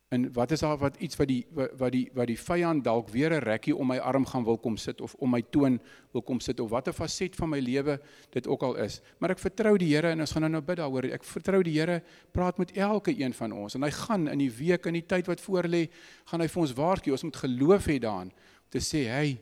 En 0.07 0.29
wat 0.33 0.51
is 0.51 0.59
daar 0.59 0.77
wat 0.77 0.95
iets 1.03 1.15
wat 1.19 1.27
die 1.27 1.41
wat 1.51 1.91
die 1.91 2.05
wat 2.15 2.29
die 2.29 2.39
vyand 2.39 2.83
dalk 2.83 3.09
weer 3.11 3.33
'n 3.33 3.43
rekkie 3.43 3.75
om 3.75 3.87
my 3.87 3.97
arm 3.97 4.25
gaan 4.25 4.43
wil 4.43 4.57
kom 4.57 4.77
sit 4.77 5.01
of 5.01 5.13
om 5.15 5.29
my 5.29 5.41
toon 5.41 5.81
wil 6.11 6.21
kom 6.21 6.39
sit 6.39 6.59
of 6.59 6.69
watter 6.69 6.93
faset 6.93 7.35
van 7.35 7.49
my 7.49 7.59
lewe 7.59 7.99
dit 8.29 8.47
ook 8.47 8.63
al 8.63 8.75
is. 8.75 9.01
Maar 9.19 9.29
ek 9.29 9.39
vertrou 9.39 9.77
die 9.77 9.95
Here 9.95 10.07
en 10.07 10.19
ons 10.19 10.31
gaan 10.31 10.41
nou 10.41 10.51
nou 10.51 10.61
bid 10.61 10.77
daaroor. 10.77 11.03
Ek 11.03 11.23
vertrou 11.23 11.63
die 11.63 11.79
Here 11.79 12.03
praat 12.31 12.57
met 12.57 12.71
elke 12.71 13.19
een 13.19 13.33
van 13.33 13.51
ons 13.51 13.75
en 13.75 13.83
hy 13.83 13.91
gaan 13.91 14.27
in 14.27 14.39
die 14.39 14.51
week 14.51 14.85
en 14.85 14.93
die 14.93 15.05
tyd 15.05 15.27
wat 15.27 15.41
voor 15.41 15.63
lê, 15.63 15.89
gaan 16.25 16.41
hy 16.41 16.47
vir 16.47 16.61
ons 16.61 16.73
waarsku. 16.73 17.11
Ons 17.11 17.23
moet 17.23 17.35
geloof 17.35 17.85
hê 17.85 17.99
daarin 17.99 18.31
om 18.31 18.69
te 18.69 18.79
sê, 18.79 19.07
"Hey, 19.07 19.41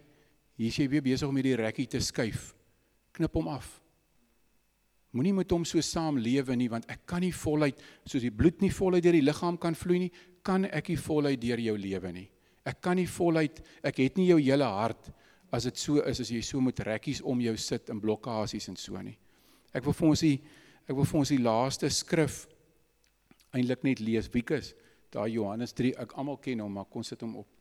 hier 0.56 0.68
is 0.68 0.76
jy 0.78 0.90
weer 0.90 1.02
besig 1.02 1.28
om 1.28 1.36
hierdie 1.36 1.56
rekkie 1.56 1.88
te 1.88 2.00
skuif. 2.00 2.56
Knip 3.12 3.34
hom 3.34 3.48
af." 3.48 3.85
Moenie 5.16 5.34
met 5.34 5.52
hom 5.56 5.64
so 5.64 5.80
saam 5.86 6.18
lewe 6.20 6.58
nie 6.60 6.68
want 6.72 6.90
ek 6.92 7.06
kan 7.08 7.24
nie 7.24 7.32
voluit 7.32 7.80
soos 8.04 8.24
die 8.26 8.34
bloed 8.36 8.60
nie 8.64 8.72
voluit 8.76 9.04
deur 9.04 9.16
die 9.16 9.24
liggaam 9.24 9.58
kan 9.62 9.78
vloei 9.80 10.02
nie, 10.06 10.12
kan 10.44 10.68
ek 10.68 10.92
nie 10.92 11.00
voluit 11.00 11.40
deur 11.42 11.62
jou 11.64 11.76
lewe 11.80 12.12
nie. 12.12 12.26
Ek 12.68 12.82
kan 12.84 12.98
nie 13.00 13.08
voluit, 13.08 13.62
ek 13.86 14.02
het 14.04 14.20
nie 14.20 14.28
jou 14.28 14.40
hele 14.42 14.68
hart 14.68 15.12
as 15.56 15.70
dit 15.70 15.80
so 15.80 16.02
is 16.04 16.20
as 16.20 16.32
jy 16.34 16.42
so 16.44 16.60
met 16.60 16.82
rekkies 16.84 17.22
om 17.24 17.40
jou 17.40 17.56
sit 17.62 17.90
in 17.94 18.02
blokkasies 18.04 18.68
en 18.72 18.76
so 18.80 19.00
nie. 19.02 19.16
Ek 19.72 19.86
wil 19.86 19.96
vir 19.96 20.10
ons 20.12 20.26
die 20.26 20.36
ek 20.86 20.94
wil 20.94 21.08
vir 21.08 21.20
ons 21.22 21.32
die 21.34 21.42
laaste 21.42 21.90
skrif 21.90 22.44
eintlik 23.56 23.86
net 23.88 24.02
lees. 24.04 24.28
Wiekus, 24.34 24.74
daar 25.14 25.32
Johannes 25.32 25.74
3, 25.74 25.96
ek 26.04 26.18
almal 26.20 26.38
ken 26.44 26.62
hom, 26.62 26.76
maar 26.76 26.90
kom 26.92 27.06
sit 27.08 27.24
hom 27.24 27.38
op. 27.40 27.55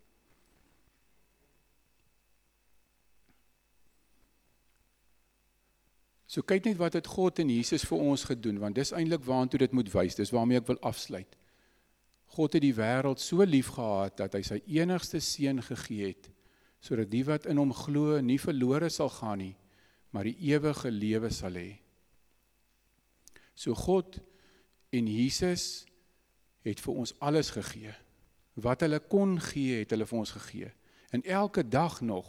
So 6.35 6.43
kyk 6.43 6.65
net 6.67 6.79
wat 6.81 6.97
het 6.99 7.07
God 7.07 7.39
en 7.39 7.51
Jesus 7.53 7.85
vir 7.87 8.01
ons 8.03 8.25
gedoen 8.27 8.57
want 8.59 8.75
dis 8.75 8.91
eintlik 8.91 9.23
waantoe 9.23 9.61
dit 9.63 9.75
moet 9.77 9.91
wys. 9.93 10.17
Dis 10.19 10.33
waarmee 10.35 10.59
ek 10.59 10.67
wil 10.73 10.81
afsluit. 10.83 11.37
God 12.35 12.57
het 12.57 12.65
die 12.65 12.75
wêreld 12.75 13.23
so 13.23 13.45
lief 13.47 13.71
gehad 13.77 14.17
dat 14.19 14.35
hy 14.35 14.41
sy 14.43 14.59
enigste 14.81 15.21
seun 15.23 15.63
gegee 15.63 16.11
het 16.11 16.31
sodat 16.85 17.09
die 17.09 17.23
wat 17.25 17.47
in 17.49 17.57
hom 17.57 17.71
glo 17.73 18.19
nie 18.21 18.37
verlore 18.37 18.91
sal 18.93 19.09
gaan 19.09 19.39
nie, 19.41 19.55
maar 20.13 20.27
die 20.29 20.35
ewige 20.51 20.91
lewe 20.93 21.31
sal 21.33 21.55
hê. 21.57 21.79
So 23.57 23.73
God 23.79 24.19
en 24.93 25.09
Jesus 25.09 25.87
het 26.67 26.83
vir 26.85 26.99
ons 27.01 27.15
alles 27.25 27.55
gegee. 27.55 27.95
Wat 28.61 28.85
hulle 28.85 29.01
kon 29.01 29.39
gee, 29.41 29.79
het 29.81 29.95
hulle 29.95 30.05
vir 30.11 30.19
ons 30.19 30.35
gegee. 30.37 30.69
En 31.17 31.25
elke 31.25 31.65
dag 31.65 32.03
nog 32.05 32.29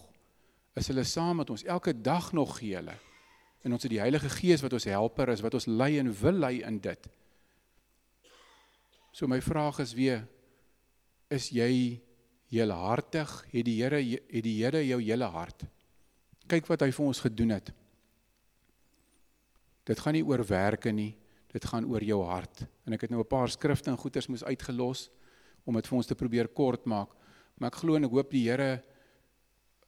is 0.79 0.87
hulle 0.93 1.03
saam 1.03 1.41
met 1.41 1.51
ons. 1.51 1.65
Elke 1.67 1.91
dag 1.91 2.31
nog 2.31 2.55
gee 2.61 2.77
hulle. 2.79 2.95
En 3.65 3.73
ons 3.73 3.81
het 3.81 3.89
die 3.89 4.01
Heilige 4.01 4.29
Gees 4.29 4.61
wat 4.61 4.75
ons 4.77 4.85
helper 4.85 5.31
is, 5.33 5.41
wat 5.41 5.57
ons 5.57 5.65
lei 5.65 5.95
en 5.97 6.11
wil 6.13 6.37
lei 6.43 6.59
in 6.61 6.77
dit. 6.83 7.07
So 9.15 9.25
my 9.31 9.39
vraag 9.41 9.79
is 9.81 9.95
weer 9.97 10.27
is 11.33 11.49
jy 11.49 11.97
heelhartig? 12.53 13.31
Het 13.49 13.65
die 13.65 13.79
Here 13.79 14.01
het 14.03 14.45
die 14.45 14.59
Here 14.59 14.83
jou 14.85 15.01
hele 15.01 15.31
hart? 15.33 15.65
Kyk 16.45 16.69
wat 16.69 16.85
hy 16.85 16.91
vir 16.93 17.07
ons 17.07 17.23
gedoen 17.25 17.55
het. 17.55 17.73
Dit 19.85 20.01
gaan 20.01 20.13
nie 20.17 20.25
oor 20.25 20.45
werke 20.45 20.93
nie, 20.93 21.15
dit 21.53 21.65
gaan 21.65 21.87
oor 21.89 22.03
jou 22.05 22.21
hart. 22.25 22.67
En 22.85 22.93
ek 22.93 23.07
het 23.07 23.11
nou 23.11 23.21
'n 23.21 23.27
paar 23.27 23.49
skrifte 23.49 23.89
en 23.89 23.97
goeters 23.97 24.27
moes 24.27 24.43
uitgelos 24.43 25.09
om 25.65 25.73
dit 25.73 25.87
vir 25.87 25.97
ons 25.97 26.07
te 26.07 26.15
probeer 26.15 26.47
kort 26.47 26.85
maak. 26.85 27.09
Maar 27.57 27.71
ek 27.71 27.81
glo 27.81 27.95
en 27.95 28.05
ek 28.05 28.11
hoop 28.11 28.29
die 28.31 28.49
Here 28.49 28.83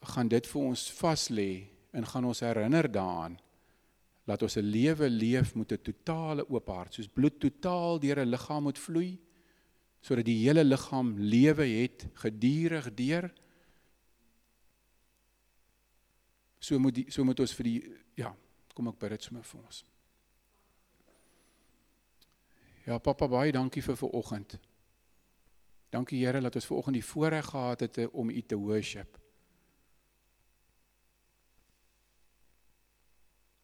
gaan 0.01 0.27
dit 0.27 0.47
vir 0.47 0.61
ons 0.61 0.91
vas 0.91 1.29
lê 1.29 1.67
en 1.93 2.05
gaan 2.05 2.25
ons 2.25 2.39
herinner 2.39 2.91
daaraan 2.91 3.37
laat 4.27 4.43
ons 4.43 4.57
'n 4.57 4.71
lewe 4.71 5.09
leef 5.09 5.55
met 5.55 5.71
'n 5.71 5.81
totale 5.81 6.49
oop 6.49 6.67
hart, 6.67 6.93
soos 6.93 7.07
bloed 7.07 7.39
totaal 7.39 7.99
deur 7.99 8.19
'n 8.19 8.29
liggaam 8.29 8.63
moet 8.63 8.79
vloei, 8.79 9.19
sodat 10.01 10.25
die 10.25 10.43
hele 10.45 10.63
liggaam 10.63 11.17
lewe 11.17 11.65
het 11.65 12.07
gedurig 12.13 12.93
deur. 12.93 13.33
So 16.59 16.79
moet 16.79 16.95
die, 16.95 17.05
so 17.11 17.23
moet 17.23 17.39
ons 17.39 17.53
vir 17.53 17.63
die 17.63 17.81
ja, 18.15 18.35
kom 18.73 18.87
ek 18.87 18.99
bid 18.99 19.09
dit 19.09 19.23
sommer 19.23 19.43
vir 19.43 19.61
ons. 19.61 19.85
Ja, 22.85 22.97
pappa, 22.97 23.27
baie 23.27 23.51
dankie 23.51 23.81
vir 23.83 23.97
vanoggend. 23.97 24.59
Dankie 25.89 26.25
Here 26.25 26.41
dat 26.41 26.55
ons 26.55 26.65
vanoggend 26.65 26.93
die 26.93 27.05
voorreg 27.05 27.45
gehad 27.45 27.79
het 27.79 28.11
om 28.11 28.29
U 28.29 28.41
te 28.41 28.55
worship. 28.55 29.26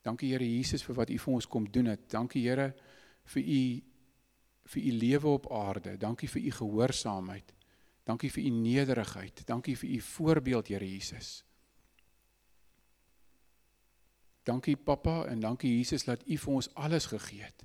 Dankie 0.03 0.33
Here 0.33 0.45
Jesus 0.45 0.83
vir 0.83 0.97
wat 0.99 1.09
U 1.09 1.17
vir 1.17 1.33
ons 1.33 1.47
kom 1.47 1.65
doen 1.71 1.93
het. 1.93 2.09
Dankie 2.11 2.43
Here 2.43 2.73
vir 3.31 3.43
U 3.43 3.63
vir 4.73 4.83
U 4.83 4.91
lewe 4.91 5.27
op 5.27 5.49
aarde. 5.51 5.97
Dankie 5.97 6.27
vir 6.27 6.41
U 6.41 6.51
gehoorsaamheid. 6.59 7.53
Dankie 8.03 8.31
vir 8.31 8.43
U 8.43 8.49
nederigheid. 8.49 9.45
Dankie 9.47 9.75
vir 9.79 9.89
U 9.89 9.99
voorbeeld 10.01 10.67
Here 10.67 10.87
Jesus. 10.87 11.43
Dankie 14.43 14.75
Pappa 14.75 15.23
en 15.31 15.39
dankie 15.39 15.71
Jesus 15.77 16.03
dat 16.03 16.23
U 16.27 16.37
vir 16.37 16.53
ons 16.53 16.73
alles 16.75 17.05
gegee 17.05 17.43
het. 17.43 17.63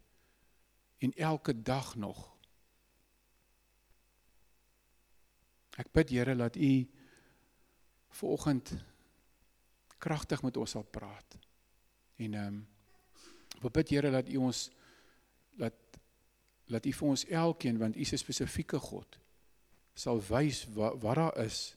En 0.98 1.14
elke 1.14 1.62
dag 1.62 1.96
nog. 1.96 2.22
Ek 5.78 5.90
bid 5.94 6.14
Here 6.14 6.36
dat 6.38 6.56
U 6.56 6.70
vanoggend 8.08 8.74
kragtig 9.98 10.42
met 10.42 10.56
ons 10.56 10.70
sal 10.70 10.86
praat. 10.86 11.38
En 12.18 12.34
ehm 12.34 12.46
um, 12.46 12.66
wil 13.60 13.70
bid 13.74 13.90
Here 13.90 14.10
dat 14.10 14.28
U 14.28 14.36
ons 14.48 14.68
laat 15.58 15.74
laat 16.68 16.86
U 16.86 16.92
vir 16.92 17.08
ons 17.08 17.24
elkeen 17.24 17.78
want 17.78 17.96
U 17.96 18.00
is 18.00 18.12
'n 18.12 18.20
spesifieke 18.20 18.78
God 18.78 19.18
sal 19.94 20.20
wys 20.28 20.66
wat 20.74 21.00
wat 21.02 21.16
daar 21.16 21.38
is 21.44 21.76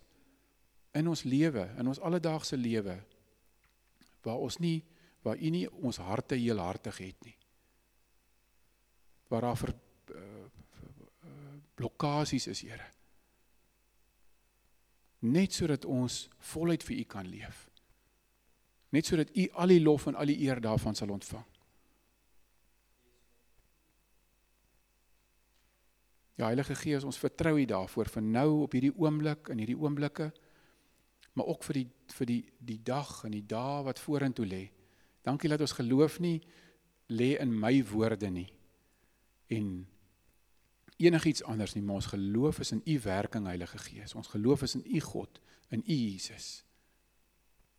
in 0.92 1.08
ons 1.08 1.24
lewe, 1.24 1.64
in 1.78 1.88
ons 1.88 2.00
alledaagse 2.00 2.58
lewe 2.58 3.00
waar 4.22 4.38
ons 4.38 4.58
nie 4.60 4.84
waar 5.22 5.38
U 5.38 5.50
nie 5.50 5.68
ons 5.70 5.98
harte 5.98 6.36
heelhartig 6.36 6.98
het 6.98 7.26
nie. 7.26 7.38
Waar 9.30 9.42
daar 9.42 9.58
vir 9.58 9.74
uh, 10.16 10.48
blokkades 11.78 12.48
is, 12.48 12.62
Here. 12.62 12.88
Net 15.20 15.54
sodat 15.54 15.86
ons 15.86 16.28
voluit 16.52 16.84
vir 16.84 16.98
U 16.98 17.04
kan 17.04 17.30
leef 17.30 17.68
net 18.92 19.08
sodat 19.08 19.32
u 19.36 19.48
al 19.64 19.74
die 19.74 19.82
lof 19.82 20.08
en 20.08 20.20
al 20.20 20.30
die 20.30 20.40
eer 20.44 20.62
daarvan 20.62 20.96
sal 20.96 21.14
ontvang. 21.16 21.46
Ja 26.40 26.48
Heilige 26.50 26.76
Gees, 26.76 27.04
ons 27.06 27.20
vertrou 27.22 27.60
U 27.60 27.66
daarvoor 27.70 28.10
vir 28.10 28.24
nou 28.26 28.64
op 28.64 28.74
hierdie 28.74 28.94
oomblik 28.98 29.52
en 29.54 29.60
hierdie 29.62 29.78
oomblikke, 29.78 30.32
maar 31.38 31.52
ook 31.54 31.64
vir 31.68 31.82
die 31.82 31.88
vir 32.12 32.28
die 32.28 32.42
die 32.58 32.80
dag 32.84 33.12
en 33.28 33.36
die 33.36 33.46
dae 33.46 33.84
wat 33.86 34.02
vorentoe 34.02 34.48
lê. 34.48 34.64
Dankie 35.22 35.52
dat 35.52 35.62
ons 35.62 35.78
geloof 35.78 36.18
nie 36.20 36.40
lê 37.14 37.36
in 37.40 37.54
my 37.54 37.76
woorde 37.92 38.32
nie 38.32 38.50
en 39.52 39.88
enigiets 40.98 41.44
anders 41.44 41.74
nie, 41.76 41.84
maar 41.84 42.00
ons 42.00 42.12
geloof 42.14 42.60
is 42.60 42.72
in 42.72 42.82
U 42.86 43.00
werking 43.04 43.46
Heilige 43.46 43.78
Gees. 43.78 44.16
Ons 44.16 44.32
geloof 44.32 44.62
is 44.62 44.76
in 44.76 44.84
U 44.86 45.00
God, 45.00 45.42
in 45.70 45.84
U 45.86 45.94
Jesus. 45.94 46.64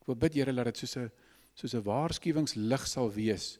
Ek 0.02 0.08
wil 0.10 0.18
bid 0.18 0.34
Here 0.34 0.52
dat 0.52 0.66
dit 0.66 0.82
soos 0.82 0.96
'n 0.98 1.10
soos 1.54 1.74
'n 1.74 1.84
waarskuwingslig 1.86 2.86
sal 2.86 3.12
wees 3.12 3.58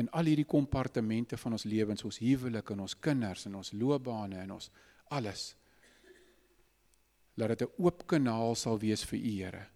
in 0.00 0.08
al 0.10 0.24
hierdie 0.24 0.48
kompartemente 0.48 1.36
van 1.36 1.52
ons 1.52 1.64
lewens, 1.64 2.04
ons 2.04 2.18
huwelik 2.18 2.70
en 2.70 2.80
ons 2.80 2.98
kinders 2.98 3.46
en 3.46 3.58
ons 3.60 3.72
loopbane 3.72 4.38
en 4.40 4.54
ons 4.56 4.70
alles. 5.12 5.54
Laat 7.36 7.58
dit 7.58 7.68
'n 7.68 7.82
oop 7.82 8.06
kanaal 8.06 8.54
sal 8.54 8.78
wees 8.78 9.04
vir 9.04 9.18
U 9.18 9.30
Here. 9.30 9.66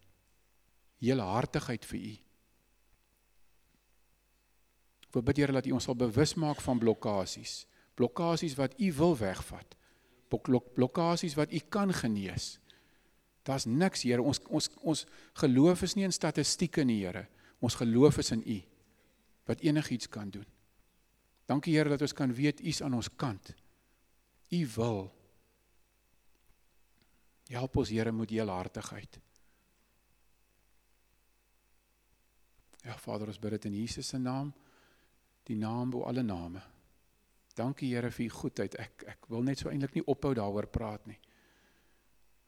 Hele 0.99 1.23
hartigheid 1.23 1.85
vir 1.85 1.99
U. 1.99 2.13
Ek 5.09 5.13
wil 5.13 5.23
bid 5.23 5.37
Here 5.37 5.53
dat 5.53 5.67
U 5.67 5.73
ons 5.73 5.85
sal 5.85 5.95
bewus 5.95 6.35
maak 6.35 6.61
van 6.61 6.79
blokkasies. 6.79 7.67
Blokkasies 7.95 8.55
wat 8.55 8.81
U 8.81 8.93
wil 8.93 9.17
wegvat. 9.17 9.77
Blokkasies 10.75 11.35
wat 11.35 11.53
U 11.53 11.59
kan 11.69 11.93
genees. 11.93 12.59
Daar's 13.47 13.67
niks, 13.71 14.03
Here. 14.03 14.23
Ons 14.23 14.41
ons 14.51 14.69
ons 14.83 15.05
geloof 15.43 15.85
is 15.87 15.95
nie 15.95 16.07
in 16.07 16.15
statistieke 16.15 16.85
nie, 16.85 16.99
Here. 17.05 17.27
Ons 17.63 17.79
geloof 17.79 18.19
is 18.23 18.33
in 18.35 18.43
U 18.43 18.63
wat 19.47 19.61
enigiets 19.63 20.09
kan 20.11 20.31
doen. 20.35 20.47
Dankie 21.47 21.77
Here 21.77 21.93
dat 21.93 22.03
ons 22.03 22.15
kan 22.17 22.33
weet 22.35 22.61
U's 22.67 22.83
aan 22.83 22.97
ons 22.99 23.11
kant. 23.15 23.53
U 24.51 24.63
wil. 24.75 25.05
Help 27.55 27.79
ons 27.79 27.93
Here 27.95 28.13
met 28.13 28.35
heelhartigheid. 28.35 29.21
Ja 32.87 32.97
Vader, 33.03 33.31
ons 33.31 33.39
bid 33.43 33.55
dit 33.57 33.69
in 33.71 33.79
Jesus 33.81 34.09
se 34.11 34.19
naam, 34.19 34.53
die 35.47 35.57
naam 35.59 35.91
bo 35.91 36.05
alle 36.07 36.23
name. 36.23 36.63
Dankie 37.55 37.95
Here 37.95 38.11
vir 38.11 38.27
u 38.27 38.35
goedheid. 38.43 38.75
Ek 38.83 39.07
ek 39.15 39.31
wil 39.31 39.47
net 39.47 39.63
so 39.63 39.71
eintlik 39.71 39.95
nie 39.95 40.07
ophou 40.11 40.35
daaroor 40.35 40.67
praat 40.71 41.07
nie. 41.07 41.19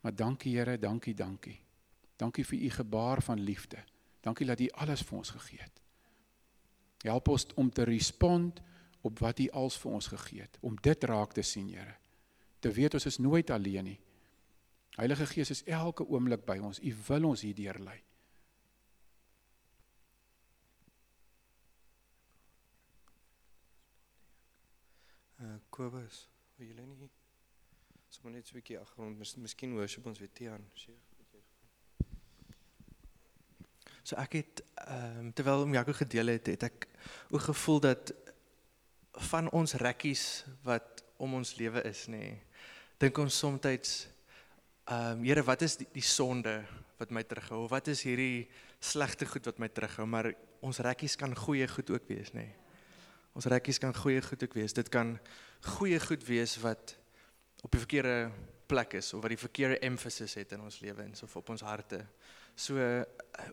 Maar 0.00 0.14
dankie 0.16 0.56
Here, 0.56 0.78
dankie, 0.78 1.14
dankie. 1.14 1.60
Dankie 2.16 2.44
vir 2.46 2.58
u 2.58 2.70
gebaar 2.70 3.22
van 3.22 3.40
liefde. 3.40 3.84
Dankie 4.20 4.46
dat 4.46 4.60
u 4.60 4.68
alles 4.68 5.02
vir 5.02 5.18
ons 5.18 5.30
gegee 5.30 5.58
het. 5.60 5.82
Help 7.02 7.28
ons 7.28 7.46
om 7.54 7.70
te 7.70 7.82
respond 7.82 8.60
op 9.00 9.18
wat 9.18 9.38
u 9.38 9.48
als 9.50 9.78
vir 9.78 9.92
ons 9.92 10.06
gegee 10.06 10.40
het, 10.40 10.58
om 10.60 10.76
dit 10.82 11.04
raak 11.04 11.32
te 11.32 11.42
sien, 11.42 11.68
Here. 11.68 11.94
Te 12.58 12.72
weet 12.72 12.94
ons 12.94 13.06
is 13.06 13.18
nooit 13.18 13.50
alleen 13.50 13.84
nie. 13.84 14.00
Heilige 14.98 15.26
Gees 15.26 15.50
is 15.50 15.62
elke 15.64 16.06
oomblik 16.06 16.42
by 16.46 16.58
ons. 16.58 16.80
U 16.82 16.94
wil 17.06 17.28
ons 17.30 17.44
hierdeur 17.46 17.78
lei. 17.78 18.00
Uh 25.38 25.54
Kobus, 25.70 26.24
wil 26.56 26.66
julle 26.66 26.86
nie 26.86 26.96
sommer 28.18 28.34
net 28.34 28.46
so 28.46 28.54
'n 28.54 28.60
bietjie 28.60 28.78
agtergrond, 28.78 29.18
mis, 29.18 29.36
miskien 29.36 29.74
worship 29.74 30.06
ons 30.06 30.18
weer 30.18 30.32
Tian. 30.32 30.64
So 34.02 34.16
ek 34.16 34.32
het 34.32 34.62
ehm 34.74 35.18
um, 35.18 35.32
terwyl 35.32 35.62
om 35.62 35.72
Jaco 35.72 35.92
gedeel 35.92 36.26
het, 36.26 36.46
het 36.46 36.62
ek 36.62 36.88
ook 37.30 37.40
gevoel 37.40 37.80
dat 37.80 38.12
van 39.30 39.50
ons 39.50 39.74
rekkies 39.74 40.44
wat 40.62 41.04
om 41.16 41.34
ons 41.34 41.56
lewe 41.56 41.82
is 41.82 42.06
nê. 42.06 42.18
Nee, 42.18 42.42
dink 42.98 43.18
ons 43.18 43.38
soms 43.38 43.60
ehm 43.64 45.18
um, 45.18 45.24
Here, 45.24 45.42
wat 45.42 45.62
is 45.62 45.76
die, 45.76 45.86
die 45.92 46.02
sonde 46.02 46.64
wat 46.98 47.10
my 47.10 47.22
terughou? 47.22 47.68
Wat 47.68 47.86
is 47.86 48.02
hierdie 48.02 48.48
slegte 48.80 49.26
goed 49.26 49.44
wat 49.44 49.58
my 49.58 49.68
terughou? 49.68 50.06
Maar 50.06 50.34
ons 50.60 50.78
rekkies 50.78 51.16
kan 51.16 51.36
goeie 51.36 51.68
goed 51.68 51.90
ook 51.90 52.08
wees 52.08 52.32
nê. 52.32 52.48
Nee. 52.48 52.54
Ons 53.34 53.46
rekkies 53.46 53.78
kan 53.78 53.94
goeie 53.94 54.22
goed 54.22 54.42
ook 54.42 54.54
wees. 54.54 54.72
Dit 54.72 54.88
kan 54.88 55.18
goeie 55.60 56.00
goed 56.00 56.24
wees 56.24 56.56
wat 56.58 56.96
op 57.62 57.70
die 57.70 57.80
verkeerde 57.80 58.30
plek 58.68 58.98
is 58.98 59.12
of 59.14 59.22
wat 59.24 59.32
die 59.32 59.40
verkeerde 59.40 59.78
emphasis 59.78 60.34
het 60.38 60.52
in 60.52 60.60
ons 60.60 60.80
lewens 60.84 61.22
of 61.22 61.36
op 61.36 61.48
ons 61.54 61.64
harte. 61.64 62.02
So 62.58 62.76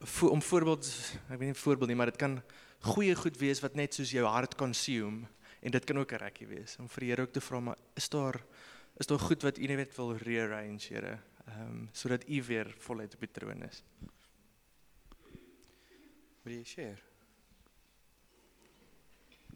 vo, 0.01 0.29
om 0.33 0.41
voorbeeld 0.41 0.89
ek 1.29 1.39
weet 1.39 1.51
nie 1.53 1.61
voorbeeld 1.61 1.91
nie, 1.91 1.97
maar 1.97 2.11
dit 2.11 2.19
kan 2.21 2.39
goeie 2.85 3.15
goed 3.17 3.37
wees 3.41 3.61
wat 3.63 3.77
net 3.79 3.95
soos 3.95 4.11
jou 4.13 4.25
hart 4.27 4.57
consume 4.59 5.29
en 5.65 5.73
dit 5.73 5.85
kan 5.85 5.97
ook 5.97 6.11
'n 6.11 6.21
rekkie 6.21 6.47
wees. 6.47 6.77
Om 6.79 6.89
vir 6.89 6.99
die 6.99 7.09
Here 7.09 7.21
ook 7.21 7.33
te 7.33 7.41
vra 7.41 7.59
maar 7.59 7.77
is 7.95 8.09
daar 8.09 8.41
is 8.97 9.07
daar 9.07 9.19
goed 9.19 9.41
wat 9.41 9.57
U 9.57 9.67
net 9.67 9.95
wil 9.95 10.15
rearrange, 10.15 10.87
Here? 10.87 11.19
Ehm 11.47 11.61
um, 11.61 11.89
sodat 11.91 12.29
U 12.29 12.43
weer 12.43 12.75
voluit 12.77 13.13
op 13.13 13.19
die 13.19 13.31
troon 13.31 13.63
is. 13.63 13.83
Wil 16.43 16.53
jy 16.53 16.63
share? 16.63 17.01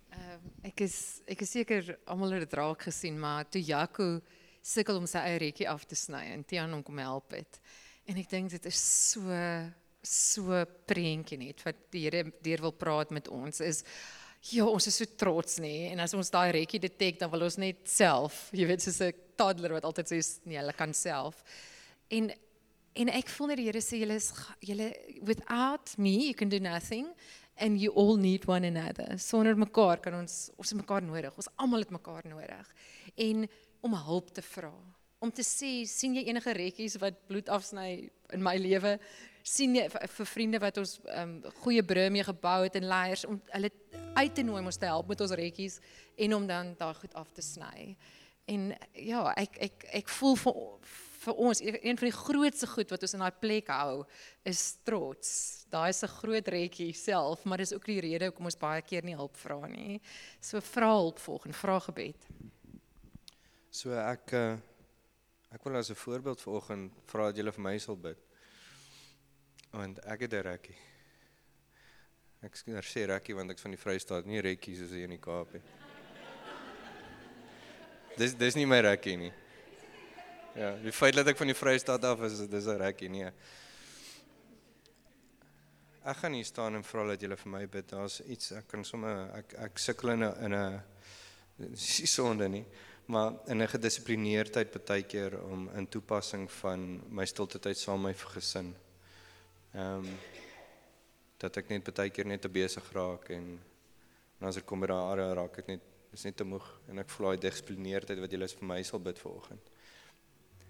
Ehm 0.10 0.46
ek 0.62 0.82
is 0.82 1.22
ek 1.26 1.42
is 1.42 1.52
seker 1.52 1.98
almal 2.06 2.32
het 2.32 2.40
dit 2.50 2.54
raak 2.54 2.82
gesien, 2.82 3.20
maar 3.20 3.50
toe 3.50 3.62
Jaco 3.62 4.22
sukkel 4.62 5.00
om 5.00 5.08
sy 5.08 5.22
eie 5.26 5.40
rekkie 5.40 5.68
af 5.70 5.86
te 5.88 5.96
sny 5.96 6.30
en 6.34 6.44
Tiaan 6.44 6.74
hom 6.74 6.84
kom 6.84 6.98
help 7.02 7.36
het. 7.38 7.60
En 8.10 8.18
ek 8.18 8.30
dink 8.32 8.52
dit 8.52 8.66
is 8.66 8.80
so 8.80 9.36
so 10.02 10.64
prentjie 10.88 11.38
net 11.38 11.62
wat 11.66 11.80
die 11.92 12.06
Here 12.06 12.24
deur 12.44 12.62
wil 12.70 12.76
praat 12.80 13.12
met 13.12 13.28
ons 13.28 13.60
is 13.60 13.84
ja, 14.54 14.64
ons 14.64 14.88
is 14.88 14.96
so 14.96 15.06
trots 15.20 15.58
nê 15.60 15.90
en 15.92 16.00
as 16.00 16.14
ons 16.16 16.32
daai 16.32 16.54
rekkie 16.56 16.80
detect 16.80 17.20
dan 17.20 17.32
wil 17.32 17.44
ons 17.50 17.58
net 17.60 17.82
self, 17.92 18.48
jy 18.56 18.68
weet 18.70 18.86
soos 18.86 19.02
'n 19.04 19.12
toddler 19.36 19.76
wat 19.76 19.84
altyd 19.84 20.08
sê 20.08 20.20
nee, 20.46 20.58
hulle 20.58 20.74
kan 20.74 20.94
self. 20.94 21.44
En 22.10 22.32
en 22.96 23.10
ek 23.10 23.30
voel 23.30 23.48
net 23.48 23.58
die 23.58 23.68
Here 23.68 23.82
sê 23.82 24.00
julle 24.00 24.16
is 24.16 24.32
julle 24.62 24.94
without 25.22 25.98
me 25.98 26.32
you 26.32 26.34
can 26.34 26.50
do 26.50 26.60
nothing 26.60 27.12
and 27.58 27.80
you 27.80 27.92
all 27.92 28.18
need 28.18 28.48
one 28.48 28.66
another. 28.66 29.18
Sonder 29.18 29.56
mekaar 29.56 30.00
kan 30.00 30.16
ons 30.16 30.50
ons 30.58 30.74
mekaar 30.74 31.04
nodig. 31.04 31.36
Ons 31.36 31.52
almal 31.58 31.84
het 31.84 31.92
mekaar 31.92 32.26
nodig. 32.28 32.72
En 33.18 33.48
om 33.82 33.94
hulp 33.94 34.32
te 34.32 34.42
vra. 34.42 34.74
Om 35.20 35.32
te 35.32 35.44
sê, 35.44 35.84
sien 35.86 36.16
jy 36.16 36.28
enige 36.28 36.54
rekkies 36.56 36.96
wat 37.00 37.28
bloed 37.28 37.50
afsny 37.50 38.10
in 38.34 38.44
my 38.44 38.56
lewe? 38.58 39.00
sien 39.50 39.76
jy 39.78 39.86
vir, 39.90 40.28
vriende 40.28 40.62
wat 40.62 40.78
ons 40.82 40.98
um, 41.16 41.36
goeie 41.64 41.84
brûe 41.86 42.08
mee 42.14 42.26
gebou 42.26 42.62
het 42.66 42.78
en 42.80 42.88
leiers 42.90 43.26
om 43.28 43.40
hulle 43.54 43.72
uit 44.20 44.34
te 44.36 44.44
nooi 44.46 44.60
om 44.62 44.72
ons 44.72 44.80
te 44.80 44.90
help 44.90 45.10
met 45.10 45.22
ons 45.24 45.36
rekkies 45.40 45.80
en 46.26 46.36
om 46.38 46.48
dan 46.50 46.74
daai 46.80 46.94
goed 47.00 47.16
af 47.20 47.32
te 47.36 47.46
sny. 47.46 47.94
En 48.50 48.72
ja, 48.98 49.24
ek 49.38 49.60
ek 49.70 49.88
ek 50.02 50.12
voel 50.20 50.36
vir 50.44 50.60
vir 51.20 51.40
ons 51.44 51.60
een 51.60 51.98
van 52.00 52.08
die 52.08 52.16
grootste 52.16 52.68
goed 52.72 52.92
wat 52.94 53.02
ons 53.04 53.14
in 53.18 53.24
daai 53.26 53.40
plek 53.44 53.68
hou 53.76 54.06
is 54.48 54.62
trots. 54.88 55.32
Daai 55.70 55.90
is 55.92 56.04
'n 56.04 56.16
groot 56.22 56.48
rekkie 56.48 56.94
self, 56.94 57.44
maar 57.44 57.60
dis 57.60 57.74
ook 57.74 57.86
die 57.86 58.00
rede 58.00 58.30
hoekom 58.32 58.46
ons 58.46 58.56
baie 58.56 58.82
keer 58.82 59.04
nie 59.04 59.16
hulp 59.16 59.36
vra 59.38 59.68
nie. 59.68 60.00
So 60.40 60.62
vra 60.62 60.96
hulp 60.96 61.20
volgens, 61.20 61.58
vra 61.58 61.80
gebed. 61.80 62.28
So 63.70 63.94
ek 63.94 64.32
uh, 64.34 64.58
ek 65.54 65.66
wil 65.66 65.78
as 65.78 65.90
'n 65.90 65.96
voorbeeld 65.96 66.42
vanoggend 66.42 66.94
vra 67.06 67.28
dat 67.30 67.38
julle 67.38 67.52
vir 67.52 67.62
my 67.62 67.78
sal 67.78 67.98
bid. 67.98 68.18
Want 69.72 70.00
ek 70.06 70.22
het 70.26 70.34
'n 70.34 70.42
rekkie. 70.42 70.78
Ek 72.42 72.56
sê 72.56 73.06
rekkie 73.06 73.36
want 73.36 73.52
ek's 73.52 73.62
van 73.62 73.72
die 73.72 73.78
Vrystaat, 73.78 74.26
nie 74.26 74.42
rekkie 74.42 74.76
soos 74.76 74.90
hier 74.90 75.04
in 75.04 75.10
die 75.10 75.22
Kaap 75.22 75.54
nie. 75.54 75.62
Dis 78.18 78.34
dis 78.34 78.56
nie 78.56 78.66
my 78.66 78.82
rekkie 78.82 79.18
nie. 79.18 79.34
Ja, 80.56 80.76
die 80.76 80.92
feit 80.92 81.16
dat 81.16 81.28
ek 81.28 81.38
van 81.38 81.48
die 81.48 81.60
Vrystaat 81.62 82.04
af 82.04 82.22
is, 82.22 82.48
dis 82.50 82.66
'n 82.66 82.82
rekkie 82.82 83.10
nie. 83.10 83.26
Ek 86.04 86.18
gaan 86.18 86.34
hier 86.34 86.46
staan 86.46 86.76
en 86.76 86.84
vra 86.84 87.06
dat 87.06 87.22
julle 87.22 87.38
vir 87.38 87.52
my 87.52 87.68
bid. 87.68 87.88
Daar's 87.88 88.22
iets 88.22 88.52
ek 88.52 88.68
kan 88.68 88.84
sommer 88.84 89.30
ek 89.36 89.54
ek 89.54 89.78
sukkel 89.78 90.10
in 90.10 90.24
'n 90.24 90.44
in 90.46 90.54
'n 90.54 90.84
dis 91.58 92.14
sonde 92.16 92.50
nie, 92.50 92.66
maar 93.10 93.34
in 93.46 93.62
'n 93.62 93.68
gedissiplineerdheid 93.68 94.86
baie 94.86 95.04
keer 95.04 95.42
om 95.42 95.70
in 95.70 95.88
toepassing 95.88 96.52
van 96.52 97.02
my 97.10 97.26
stilte 97.26 97.60
tyd 97.60 97.78
saam 97.78 98.02
met 98.02 98.16
my 98.16 98.32
gesin. 98.34 98.76
Ehm 99.74 100.06
um, 100.06 100.18
dat 101.38 101.58
ek 101.58 101.70
net 101.70 101.94
baie 101.94 102.10
keer 102.10 102.26
net 102.26 102.42
te 102.42 102.50
besig 102.50 102.92
raak 102.92 103.30
en, 103.30 103.60
en 104.40 104.48
as 104.48 104.58
ek 104.58 104.66
kom 104.66 104.80
by 104.80 104.88
daai 104.88 105.12
area 105.12 105.34
raak 105.34 105.58
ek 105.58 105.68
net 105.68 105.82
is 106.14 106.24
net 106.24 106.36
te 106.38 106.44
moeg 106.44 106.68
en 106.90 107.00
ek 107.00 107.10
voel 107.10 107.28
daai 107.28 107.38
gedissiplineerdheid 107.38 108.20
wat 108.20 108.32
julle 108.32 108.48
vir 108.48 108.68
my 108.68 108.84
sal 108.84 109.00
bid 109.00 109.20
vanoggend. 109.20 109.72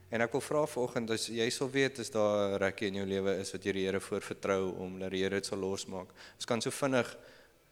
En 0.10 0.22
ek 0.22 0.32
wil 0.32 0.42
vra 0.42 0.66
vanoggend 0.66 1.12
as 1.12 1.28
jy 1.28 1.50
sal 1.50 1.70
weet 1.70 2.00
is 2.00 2.10
daar 2.10 2.56
'n 2.56 2.62
rekkie 2.64 2.88
in 2.88 2.96
jou 2.96 3.06
lewe 3.06 3.36
is 3.40 3.52
wat 3.52 3.66
jy 3.66 3.72
die 3.74 3.86
Here 3.86 4.00
voor 4.00 4.22
vertrou 4.22 4.76
om 4.78 5.00
dat 5.00 5.12
die 5.12 5.24
Here 5.24 5.36
dit 5.36 5.46
sal 5.46 5.60
losmaak. 5.60 6.10
Ons 6.36 6.46
kan 6.46 6.62
so 6.62 6.72
vinnig 6.72 7.18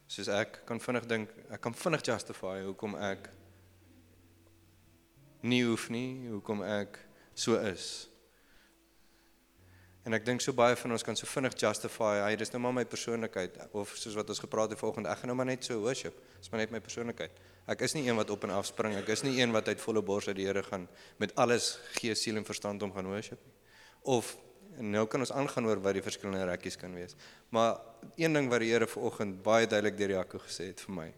soos 0.08 0.28
ek 0.28 0.66
kan 0.66 0.80
vinnig 0.80 1.06
dink, 1.06 1.30
ek 1.50 1.62
kan 1.62 1.74
vinnig 1.74 2.04
justify 2.04 2.64
hoekom 2.64 2.96
ek 2.96 3.30
nie 5.42 5.64
hoef 5.66 5.90
nie, 5.94 6.28
hoekom 6.32 6.64
ek 6.66 7.00
so 7.38 7.58
is. 7.62 8.08
En 10.08 10.16
ek 10.16 10.24
dink 10.24 10.40
so 10.40 10.56
baie 10.56 10.76
van 10.80 10.96
ons 10.96 11.04
kan 11.04 11.18
so 11.20 11.28
vinnig 11.28 11.58
justify, 11.60 12.14
hy 12.24 12.36
dis 12.40 12.54
nou 12.54 12.62
maar 12.64 12.78
my 12.78 12.86
persoonlikheid 12.88 13.58
of 13.76 13.92
soos 14.00 14.16
wat 14.16 14.30
ons 14.32 14.40
gepraat 14.40 14.72
het 14.72 14.80
vanoggend, 14.80 15.10
ek 15.12 15.20
gaan 15.20 15.34
nou 15.34 15.36
maar 15.36 15.50
net 15.50 15.68
so 15.68 15.82
worship. 15.84 16.16
Dis 16.40 16.48
maar 16.54 16.62
net 16.62 16.72
my 16.72 16.80
persoonlikheid. 16.80 17.42
Ek 17.68 17.84
is 17.84 17.98
nie 17.98 18.06
een 18.08 18.16
wat 18.16 18.32
op 18.32 18.48
en 18.48 18.54
af 18.56 18.70
spring, 18.70 18.96
ek 18.96 19.12
is 19.12 19.26
nie 19.28 19.36
een 19.42 19.52
wat 19.52 19.68
uit 19.68 19.84
volle 19.84 20.06
bors 20.08 20.30
uit 20.30 20.38
die 20.40 20.48
Here 20.48 20.64
gaan 20.64 20.88
met 21.20 21.36
alles 21.36 21.74
gees, 21.98 22.24
siel 22.24 22.40
en 22.40 22.48
verstand 22.48 22.88
om 22.88 22.96
gaan 22.96 23.12
worship 23.12 23.44
nie. 23.44 23.56
Of 24.08 24.38
nou 24.80 25.04
kan 25.12 25.28
ons 25.28 25.36
aangaan 25.36 25.68
oor 25.68 25.84
wat 25.84 26.00
die 26.00 26.06
verskillende 26.06 26.48
rekkies 26.54 26.80
kan 26.80 26.96
wees. 26.96 27.18
Maar 27.52 27.76
een 28.16 28.40
ding 28.40 28.48
wat 28.48 28.64
die 28.64 28.72
Here 28.72 28.88
vanoggend 28.88 29.42
baie 29.44 29.68
duidelik 29.68 30.00
deur 30.00 30.20
Jaco 30.22 30.40
gesê 30.48 30.72
het 30.72 30.88
vir 30.88 31.02
my. 31.02 31.10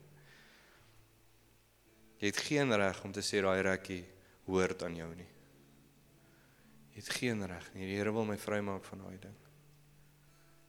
Jy 2.19 2.31
het 2.31 2.39
geen 2.49 2.75
reg 2.75 3.03
om 3.07 3.13
te 3.15 3.23
sê 3.23 3.39
daai 3.43 3.61
rekkie 3.63 4.01
hoort 4.49 4.83
aan 4.83 4.97
jou 4.97 5.07
nie. 5.15 5.27
Jy 6.91 7.03
het 7.03 7.11
geen 7.15 7.45
reg 7.47 7.69
nie. 7.75 7.85
Die 7.87 7.95
Here 7.95 8.11
wil 8.11 8.27
my 8.27 8.35
vrymaak 8.39 8.83
van 8.89 9.05
daai 9.05 9.19
ding. 9.23 9.37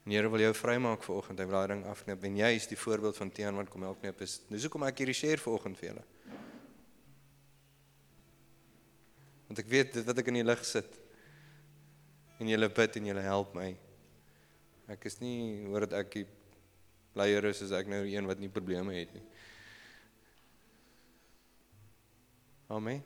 Die 0.06 0.14
Here 0.14 0.30
wil 0.30 0.44
jou 0.44 0.52
vrymaak 0.54 1.02
vanoggend. 1.02 1.42
Hy 1.42 1.48
wil 1.50 1.58
daai 1.58 1.72
ding 1.74 1.84
afknip. 1.90 2.22
En 2.28 2.38
jy 2.38 2.52
is 2.54 2.68
die 2.70 2.78
voorbeeld 2.78 3.18
van 3.18 3.32
Tiaan 3.34 3.58
wat 3.58 3.72
kom 3.72 3.82
help 3.86 3.98
knip 4.04 4.22
is. 4.22 4.38
Dis 4.50 4.66
hoekom 4.68 4.86
ek 4.86 5.02
hierdie 5.02 5.16
share 5.16 5.42
vanoggend 5.42 5.78
vir 5.80 5.90
julle. 5.90 6.06
Want 9.50 9.64
ek 9.64 9.70
weet 9.72 9.96
dit 9.98 10.06
wat 10.06 10.22
ek 10.22 10.30
in 10.30 10.38
die 10.38 10.46
lig 10.46 10.62
sit. 10.68 11.00
En 12.38 12.48
julle 12.48 12.70
bid 12.78 13.00
en 13.00 13.10
julle 13.10 13.26
help 13.26 13.56
my. 13.58 13.72
Ek 14.94 15.10
is 15.10 15.18
nie 15.18 15.66
hoor 15.66 15.88
dat 15.88 15.98
ek 16.04 16.22
leier 17.18 17.50
is 17.50 17.64
as 17.66 17.74
ek 17.74 17.90
nou 17.90 18.04
een 18.06 18.30
wat 18.30 18.38
nie 18.38 18.50
probleme 18.52 18.94
het 18.94 19.10
nie. 19.18 19.26
Amen. 22.70 23.02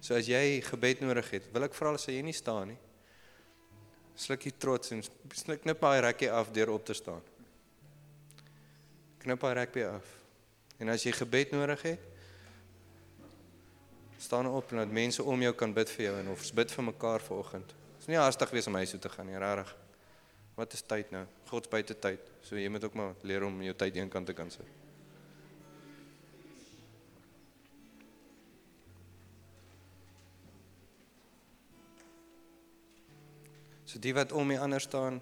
So 0.00 0.16
as 0.16 0.28
jy 0.30 0.60
gebed 0.64 1.02
nodig 1.04 1.26
het, 1.34 1.48
wil 1.52 1.66
ek 1.66 1.74
vra 1.76 1.92
as 1.92 2.06
jy 2.08 2.22
nie 2.24 2.36
staan 2.36 2.72
nie. 2.72 2.78
Slukkie 4.18 4.54
trots 4.56 4.94
en 4.94 5.02
sluk 5.36 5.66
net 5.68 5.78
baie 5.78 6.00
rekkie 6.02 6.30
af 6.32 6.48
deur 6.54 6.72
op 6.72 6.86
te 6.88 6.96
staan. 6.96 7.20
Knip 9.22 9.42
baie 9.42 9.58
rekkie 9.60 9.84
af. 9.86 10.14
En 10.78 10.90
as 10.94 11.04
jy 11.04 11.12
gebed 11.18 11.52
nodig 11.52 11.84
het, 11.90 12.06
staan 14.18 14.48
op 14.50 14.72
en 14.72 14.82
dat 14.82 14.96
mense 14.96 15.22
om 15.22 15.42
jou 15.42 15.52
kan 15.54 15.74
bid 15.74 15.92
vir 15.94 16.08
jou 16.08 16.16
en 16.22 16.32
of 16.32 16.48
bid 16.54 16.74
vir 16.74 16.88
mekaar 16.88 17.22
vanoggend. 17.28 17.74
Dit 17.74 18.06
is 18.06 18.10
nie 18.10 18.18
haastig 18.18 18.50
wees 18.54 18.66
om 18.70 18.78
huis 18.80 18.94
toe 18.94 19.02
te 19.02 19.12
gaan 19.12 19.28
nie, 19.30 19.38
regtig. 19.38 19.76
Wat 20.58 20.74
is 20.74 20.82
tyd 20.82 21.12
nou? 21.14 21.26
God 21.52 21.68
se 21.68 21.70
buite 21.70 21.94
tyd. 22.02 22.34
So 22.42 22.58
jy 22.58 22.70
moet 22.72 22.88
ook 22.88 22.98
maar 22.98 23.14
leer 23.22 23.46
om 23.46 23.62
jou 23.62 23.76
tyd 23.78 24.00
eenkant 24.00 24.26
te 24.26 24.34
kan 24.34 24.50
sit. 24.50 24.77
So 33.88 33.96
die 33.98 34.12
wat 34.12 34.32
om 34.36 34.50
die 34.52 34.58
ander 34.60 34.82
staan, 34.84 35.14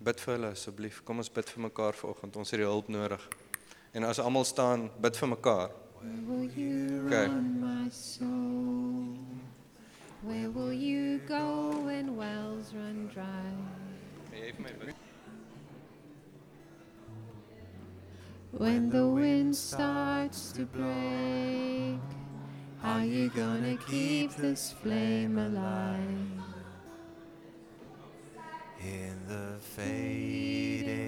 bid 0.00 0.20
vir 0.24 0.32
hulle 0.32 0.50
asseblief. 0.54 1.02
Kom 1.04 1.18
ons 1.20 1.28
bid 1.28 1.50
vir 1.52 1.66
mekaar 1.66 1.96
vanoggend. 1.98 2.38
Ons 2.40 2.54
het 2.54 2.62
die 2.62 2.68
hulp 2.68 2.88
nodig. 2.88 3.20
En 3.92 4.06
as 4.08 4.20
almal 4.22 4.46
staan, 4.48 4.86
bid 5.04 5.18
vir 5.20 5.28
mekaar. 5.28 5.74
Okay. 7.04 7.26
Where 10.24 10.48
will 10.56 10.72
you 10.72 11.20
go 11.28 11.84
when 11.84 12.16
wells 12.16 12.72
run 12.72 13.10
dry? 13.12 13.52
When 18.52 18.88
the 18.88 19.06
wind 19.06 19.54
starts 19.54 20.50
to 20.52 20.64
break, 20.64 22.00
how 22.80 23.02
you 23.04 23.28
gonna 23.28 23.76
keep 23.86 24.32
this 24.32 24.72
flame 24.80 25.36
alive? 25.36 26.53
In 28.84 29.16
the 29.28 29.56
fading 29.58 30.98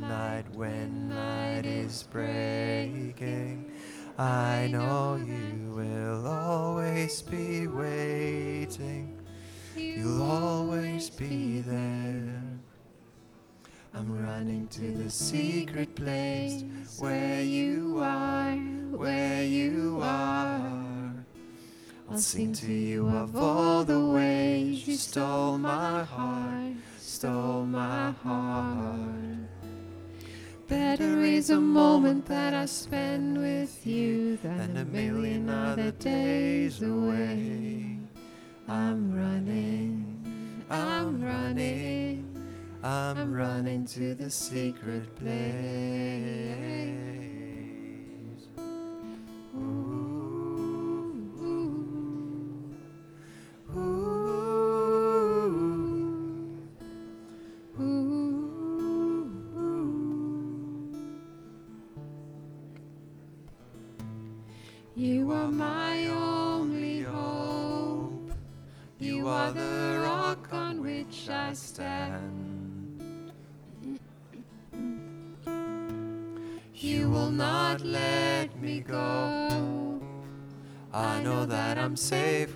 night 0.00 0.44
when 0.52 1.08
night 1.08 1.64
is 1.64 2.02
breaking, 2.02 3.70
I 4.18 4.66
know 4.72 5.14
you 5.14 5.72
will 5.72 6.26
always 6.26 7.22
be 7.22 7.68
waiting. 7.68 9.16
You'll 9.76 10.22
always 10.22 11.08
be 11.08 11.60
there. 11.60 12.42
I'm 13.94 14.26
running 14.26 14.66
to 14.68 14.90
the 14.90 15.08
secret 15.08 15.94
place 15.94 16.64
where 16.98 17.40
you 17.40 18.00
are, 18.02 18.56
where 18.90 19.44
you 19.44 20.00
are. 20.02 21.14
I'll 22.10 22.18
sing 22.18 22.52
to 22.54 22.72
you 22.72 23.08
of 23.08 23.36
all 23.36 23.84
the 23.84 24.00
ways 24.00 24.86
you 24.86 24.96
stole 24.96 25.58
my 25.58 26.04
heart, 26.04 26.74
stole 27.16 27.64
my 27.64 28.10
heart. 28.22 29.48
Better 30.68 31.20
is 31.20 31.48
a 31.48 31.58
moment 31.58 32.26
that 32.26 32.52
I 32.52 32.66
spend 32.66 33.38
with 33.38 33.86
you 33.86 34.36
than 34.42 34.76
a 34.76 34.84
million 34.84 35.48
other 35.48 35.92
days 35.92 36.82
away. 36.82 38.00
I'm 38.68 39.16
running, 39.16 40.04
I'm 40.68 41.24
running, 41.24 42.36
I'm 42.82 43.32
running 43.32 43.86
to 43.96 44.14
the 44.14 44.28
secret 44.28 45.16
place. 45.16 47.05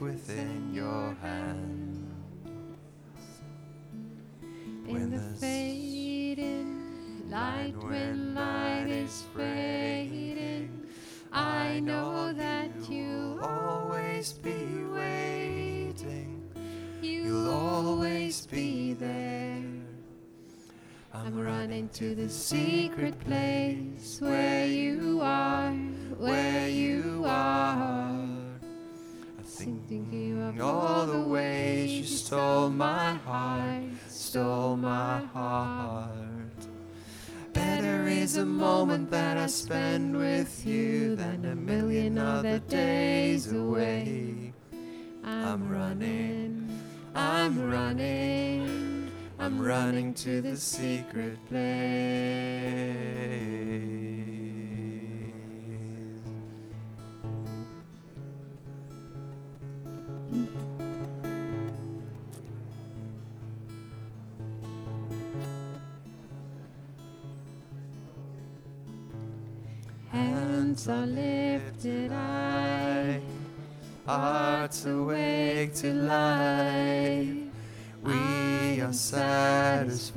Within 0.00 0.72
your 0.72 1.14
hands. 1.20 1.98
In 4.88 5.10
the 5.10 5.20
fading 5.38 7.28
light 7.30 7.74
when 7.76 8.34
light 8.34 8.86
is 8.88 9.24
fading, 9.36 10.86
I 11.32 11.80
know 11.80 12.32
that 12.32 12.70
you'll 12.88 13.40
always 13.40 14.32
be 14.32 14.84
waiting. 14.94 16.42
you'll 17.02 17.50
always 17.50 18.46
be 18.46 18.94
there. 18.94 19.62
I'm 21.12 21.38
running 21.38 21.88
to 21.90 22.14
the 22.14 22.28
secret 22.28 23.18
place 23.20 24.18
where 24.20 24.66
you 24.66 25.20
are, 25.22 25.72
where 26.18 26.68
you 26.68 27.19
all 30.58 31.06
the 31.06 31.20
ways 31.20 31.90
you 31.92 32.04
stole 32.04 32.70
my 32.70 33.14
heart, 33.14 33.84
stole 34.08 34.76
my 34.76 35.20
heart. 35.34 36.10
Better 37.52 38.08
is 38.08 38.36
a 38.36 38.46
moment 38.46 39.10
that 39.10 39.36
I 39.36 39.46
spend 39.46 40.16
with 40.16 40.64
you 40.66 41.14
than 41.16 41.44
a 41.44 41.54
million 41.54 42.16
other 42.16 42.58
days 42.60 43.52
away. 43.52 44.54
I'm 45.22 45.68
running, 45.68 46.68
I'm 47.14 47.70
running, 47.70 49.10
I'm 49.38 49.60
running 49.60 50.14
to 50.14 50.40
the 50.40 50.56
secret 50.56 51.38
place. 51.48 52.70
Hands 70.12 70.88
are 70.88 71.06
lifted 71.06 72.10
high, 72.12 73.20
hearts 74.06 74.86
awake 74.86 75.74
to 75.74 75.92
life. 75.92 77.36
We 78.02 78.80
are 78.80 78.92
satisfied 78.92 80.08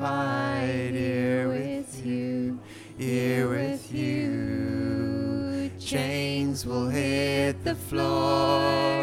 here 0.93 1.47
with 1.49 2.05
you, 2.05 2.59
here 2.97 3.49
with 3.49 3.93
you. 3.93 5.71
Chains 5.79 6.65
will 6.65 6.87
hit 6.87 7.63
the 7.63 7.75
floor, 7.75 9.02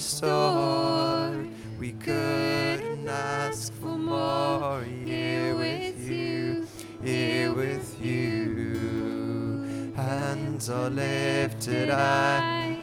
restored. 0.00 1.46
We 1.78 1.92
couldn't 1.92 3.06
ask 3.06 3.70
for 3.74 3.98
more 3.98 4.82
here 4.82 5.54
with 5.54 6.00
you, 6.08 6.66
here 7.04 7.52
with 7.52 8.02
you. 8.02 9.92
Hands 9.94 10.70
are 10.70 10.88
lifted 10.88 11.90
high 11.90 12.78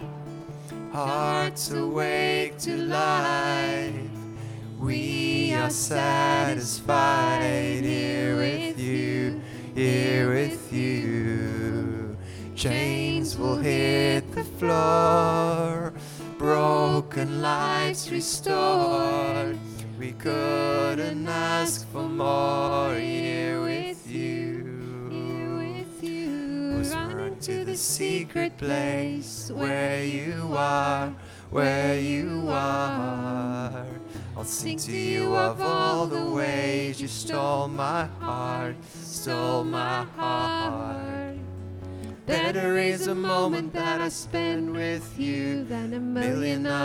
hearts 0.93 1.71
awake 1.71 2.59
to 2.59 2.77
life. 2.77 3.95
We 4.79 5.55
are 5.55 5.71
satisfied 5.71 7.41
here 7.83 8.35
with 8.35 8.79
you, 8.79 9.41
here 9.73 10.29
with 10.29 10.71
you. 10.71 12.15
Chains 12.53 13.37
will 13.37 13.57
hit 13.57 14.31
the 14.33 14.43
floor, 14.43 15.86
broken 17.01 17.43
lives 17.43 18.09
restored. 18.09 19.55
We 19.99 20.13
couldn't 20.13 21.27
ask 21.27 21.87
for 21.91 22.09
more 22.09 22.95
here 22.95 23.61
with 23.61 24.09
you. 24.09 25.07
here 25.11 25.57
with 25.57 26.03
you. 26.03 26.77
was 26.79 26.95
run 26.95 27.35
to 27.41 27.65
the 27.65 27.77
secret 27.77 28.57
place 28.57 29.51
where 29.53 30.03
you 30.03 30.55
are, 30.57 31.13
where 31.51 31.99
you 31.99 32.47
are. 32.49 33.85
I'll 34.35 34.43
sing 34.43 34.79
to 34.79 34.91
you 34.91 35.35
of 35.35 35.61
all 35.61 36.07
the 36.07 36.25
ways 36.31 36.99
you 36.99 37.07
stole 37.07 37.67
my 37.67 38.05
heart, 38.19 38.75
stole 39.03 39.63
my 39.63 40.03
heart. 40.15 41.16
Better 42.27 42.77
is 42.77 43.07
a 43.07 43.15
moment 43.15 43.71
that 43.71 44.01
I 44.01 44.09
spend 44.09 44.73
with 44.73 45.17
you 45.17 45.63
than 45.63 45.93
a 45.93 45.99
million 45.99 46.67
other 46.67 46.77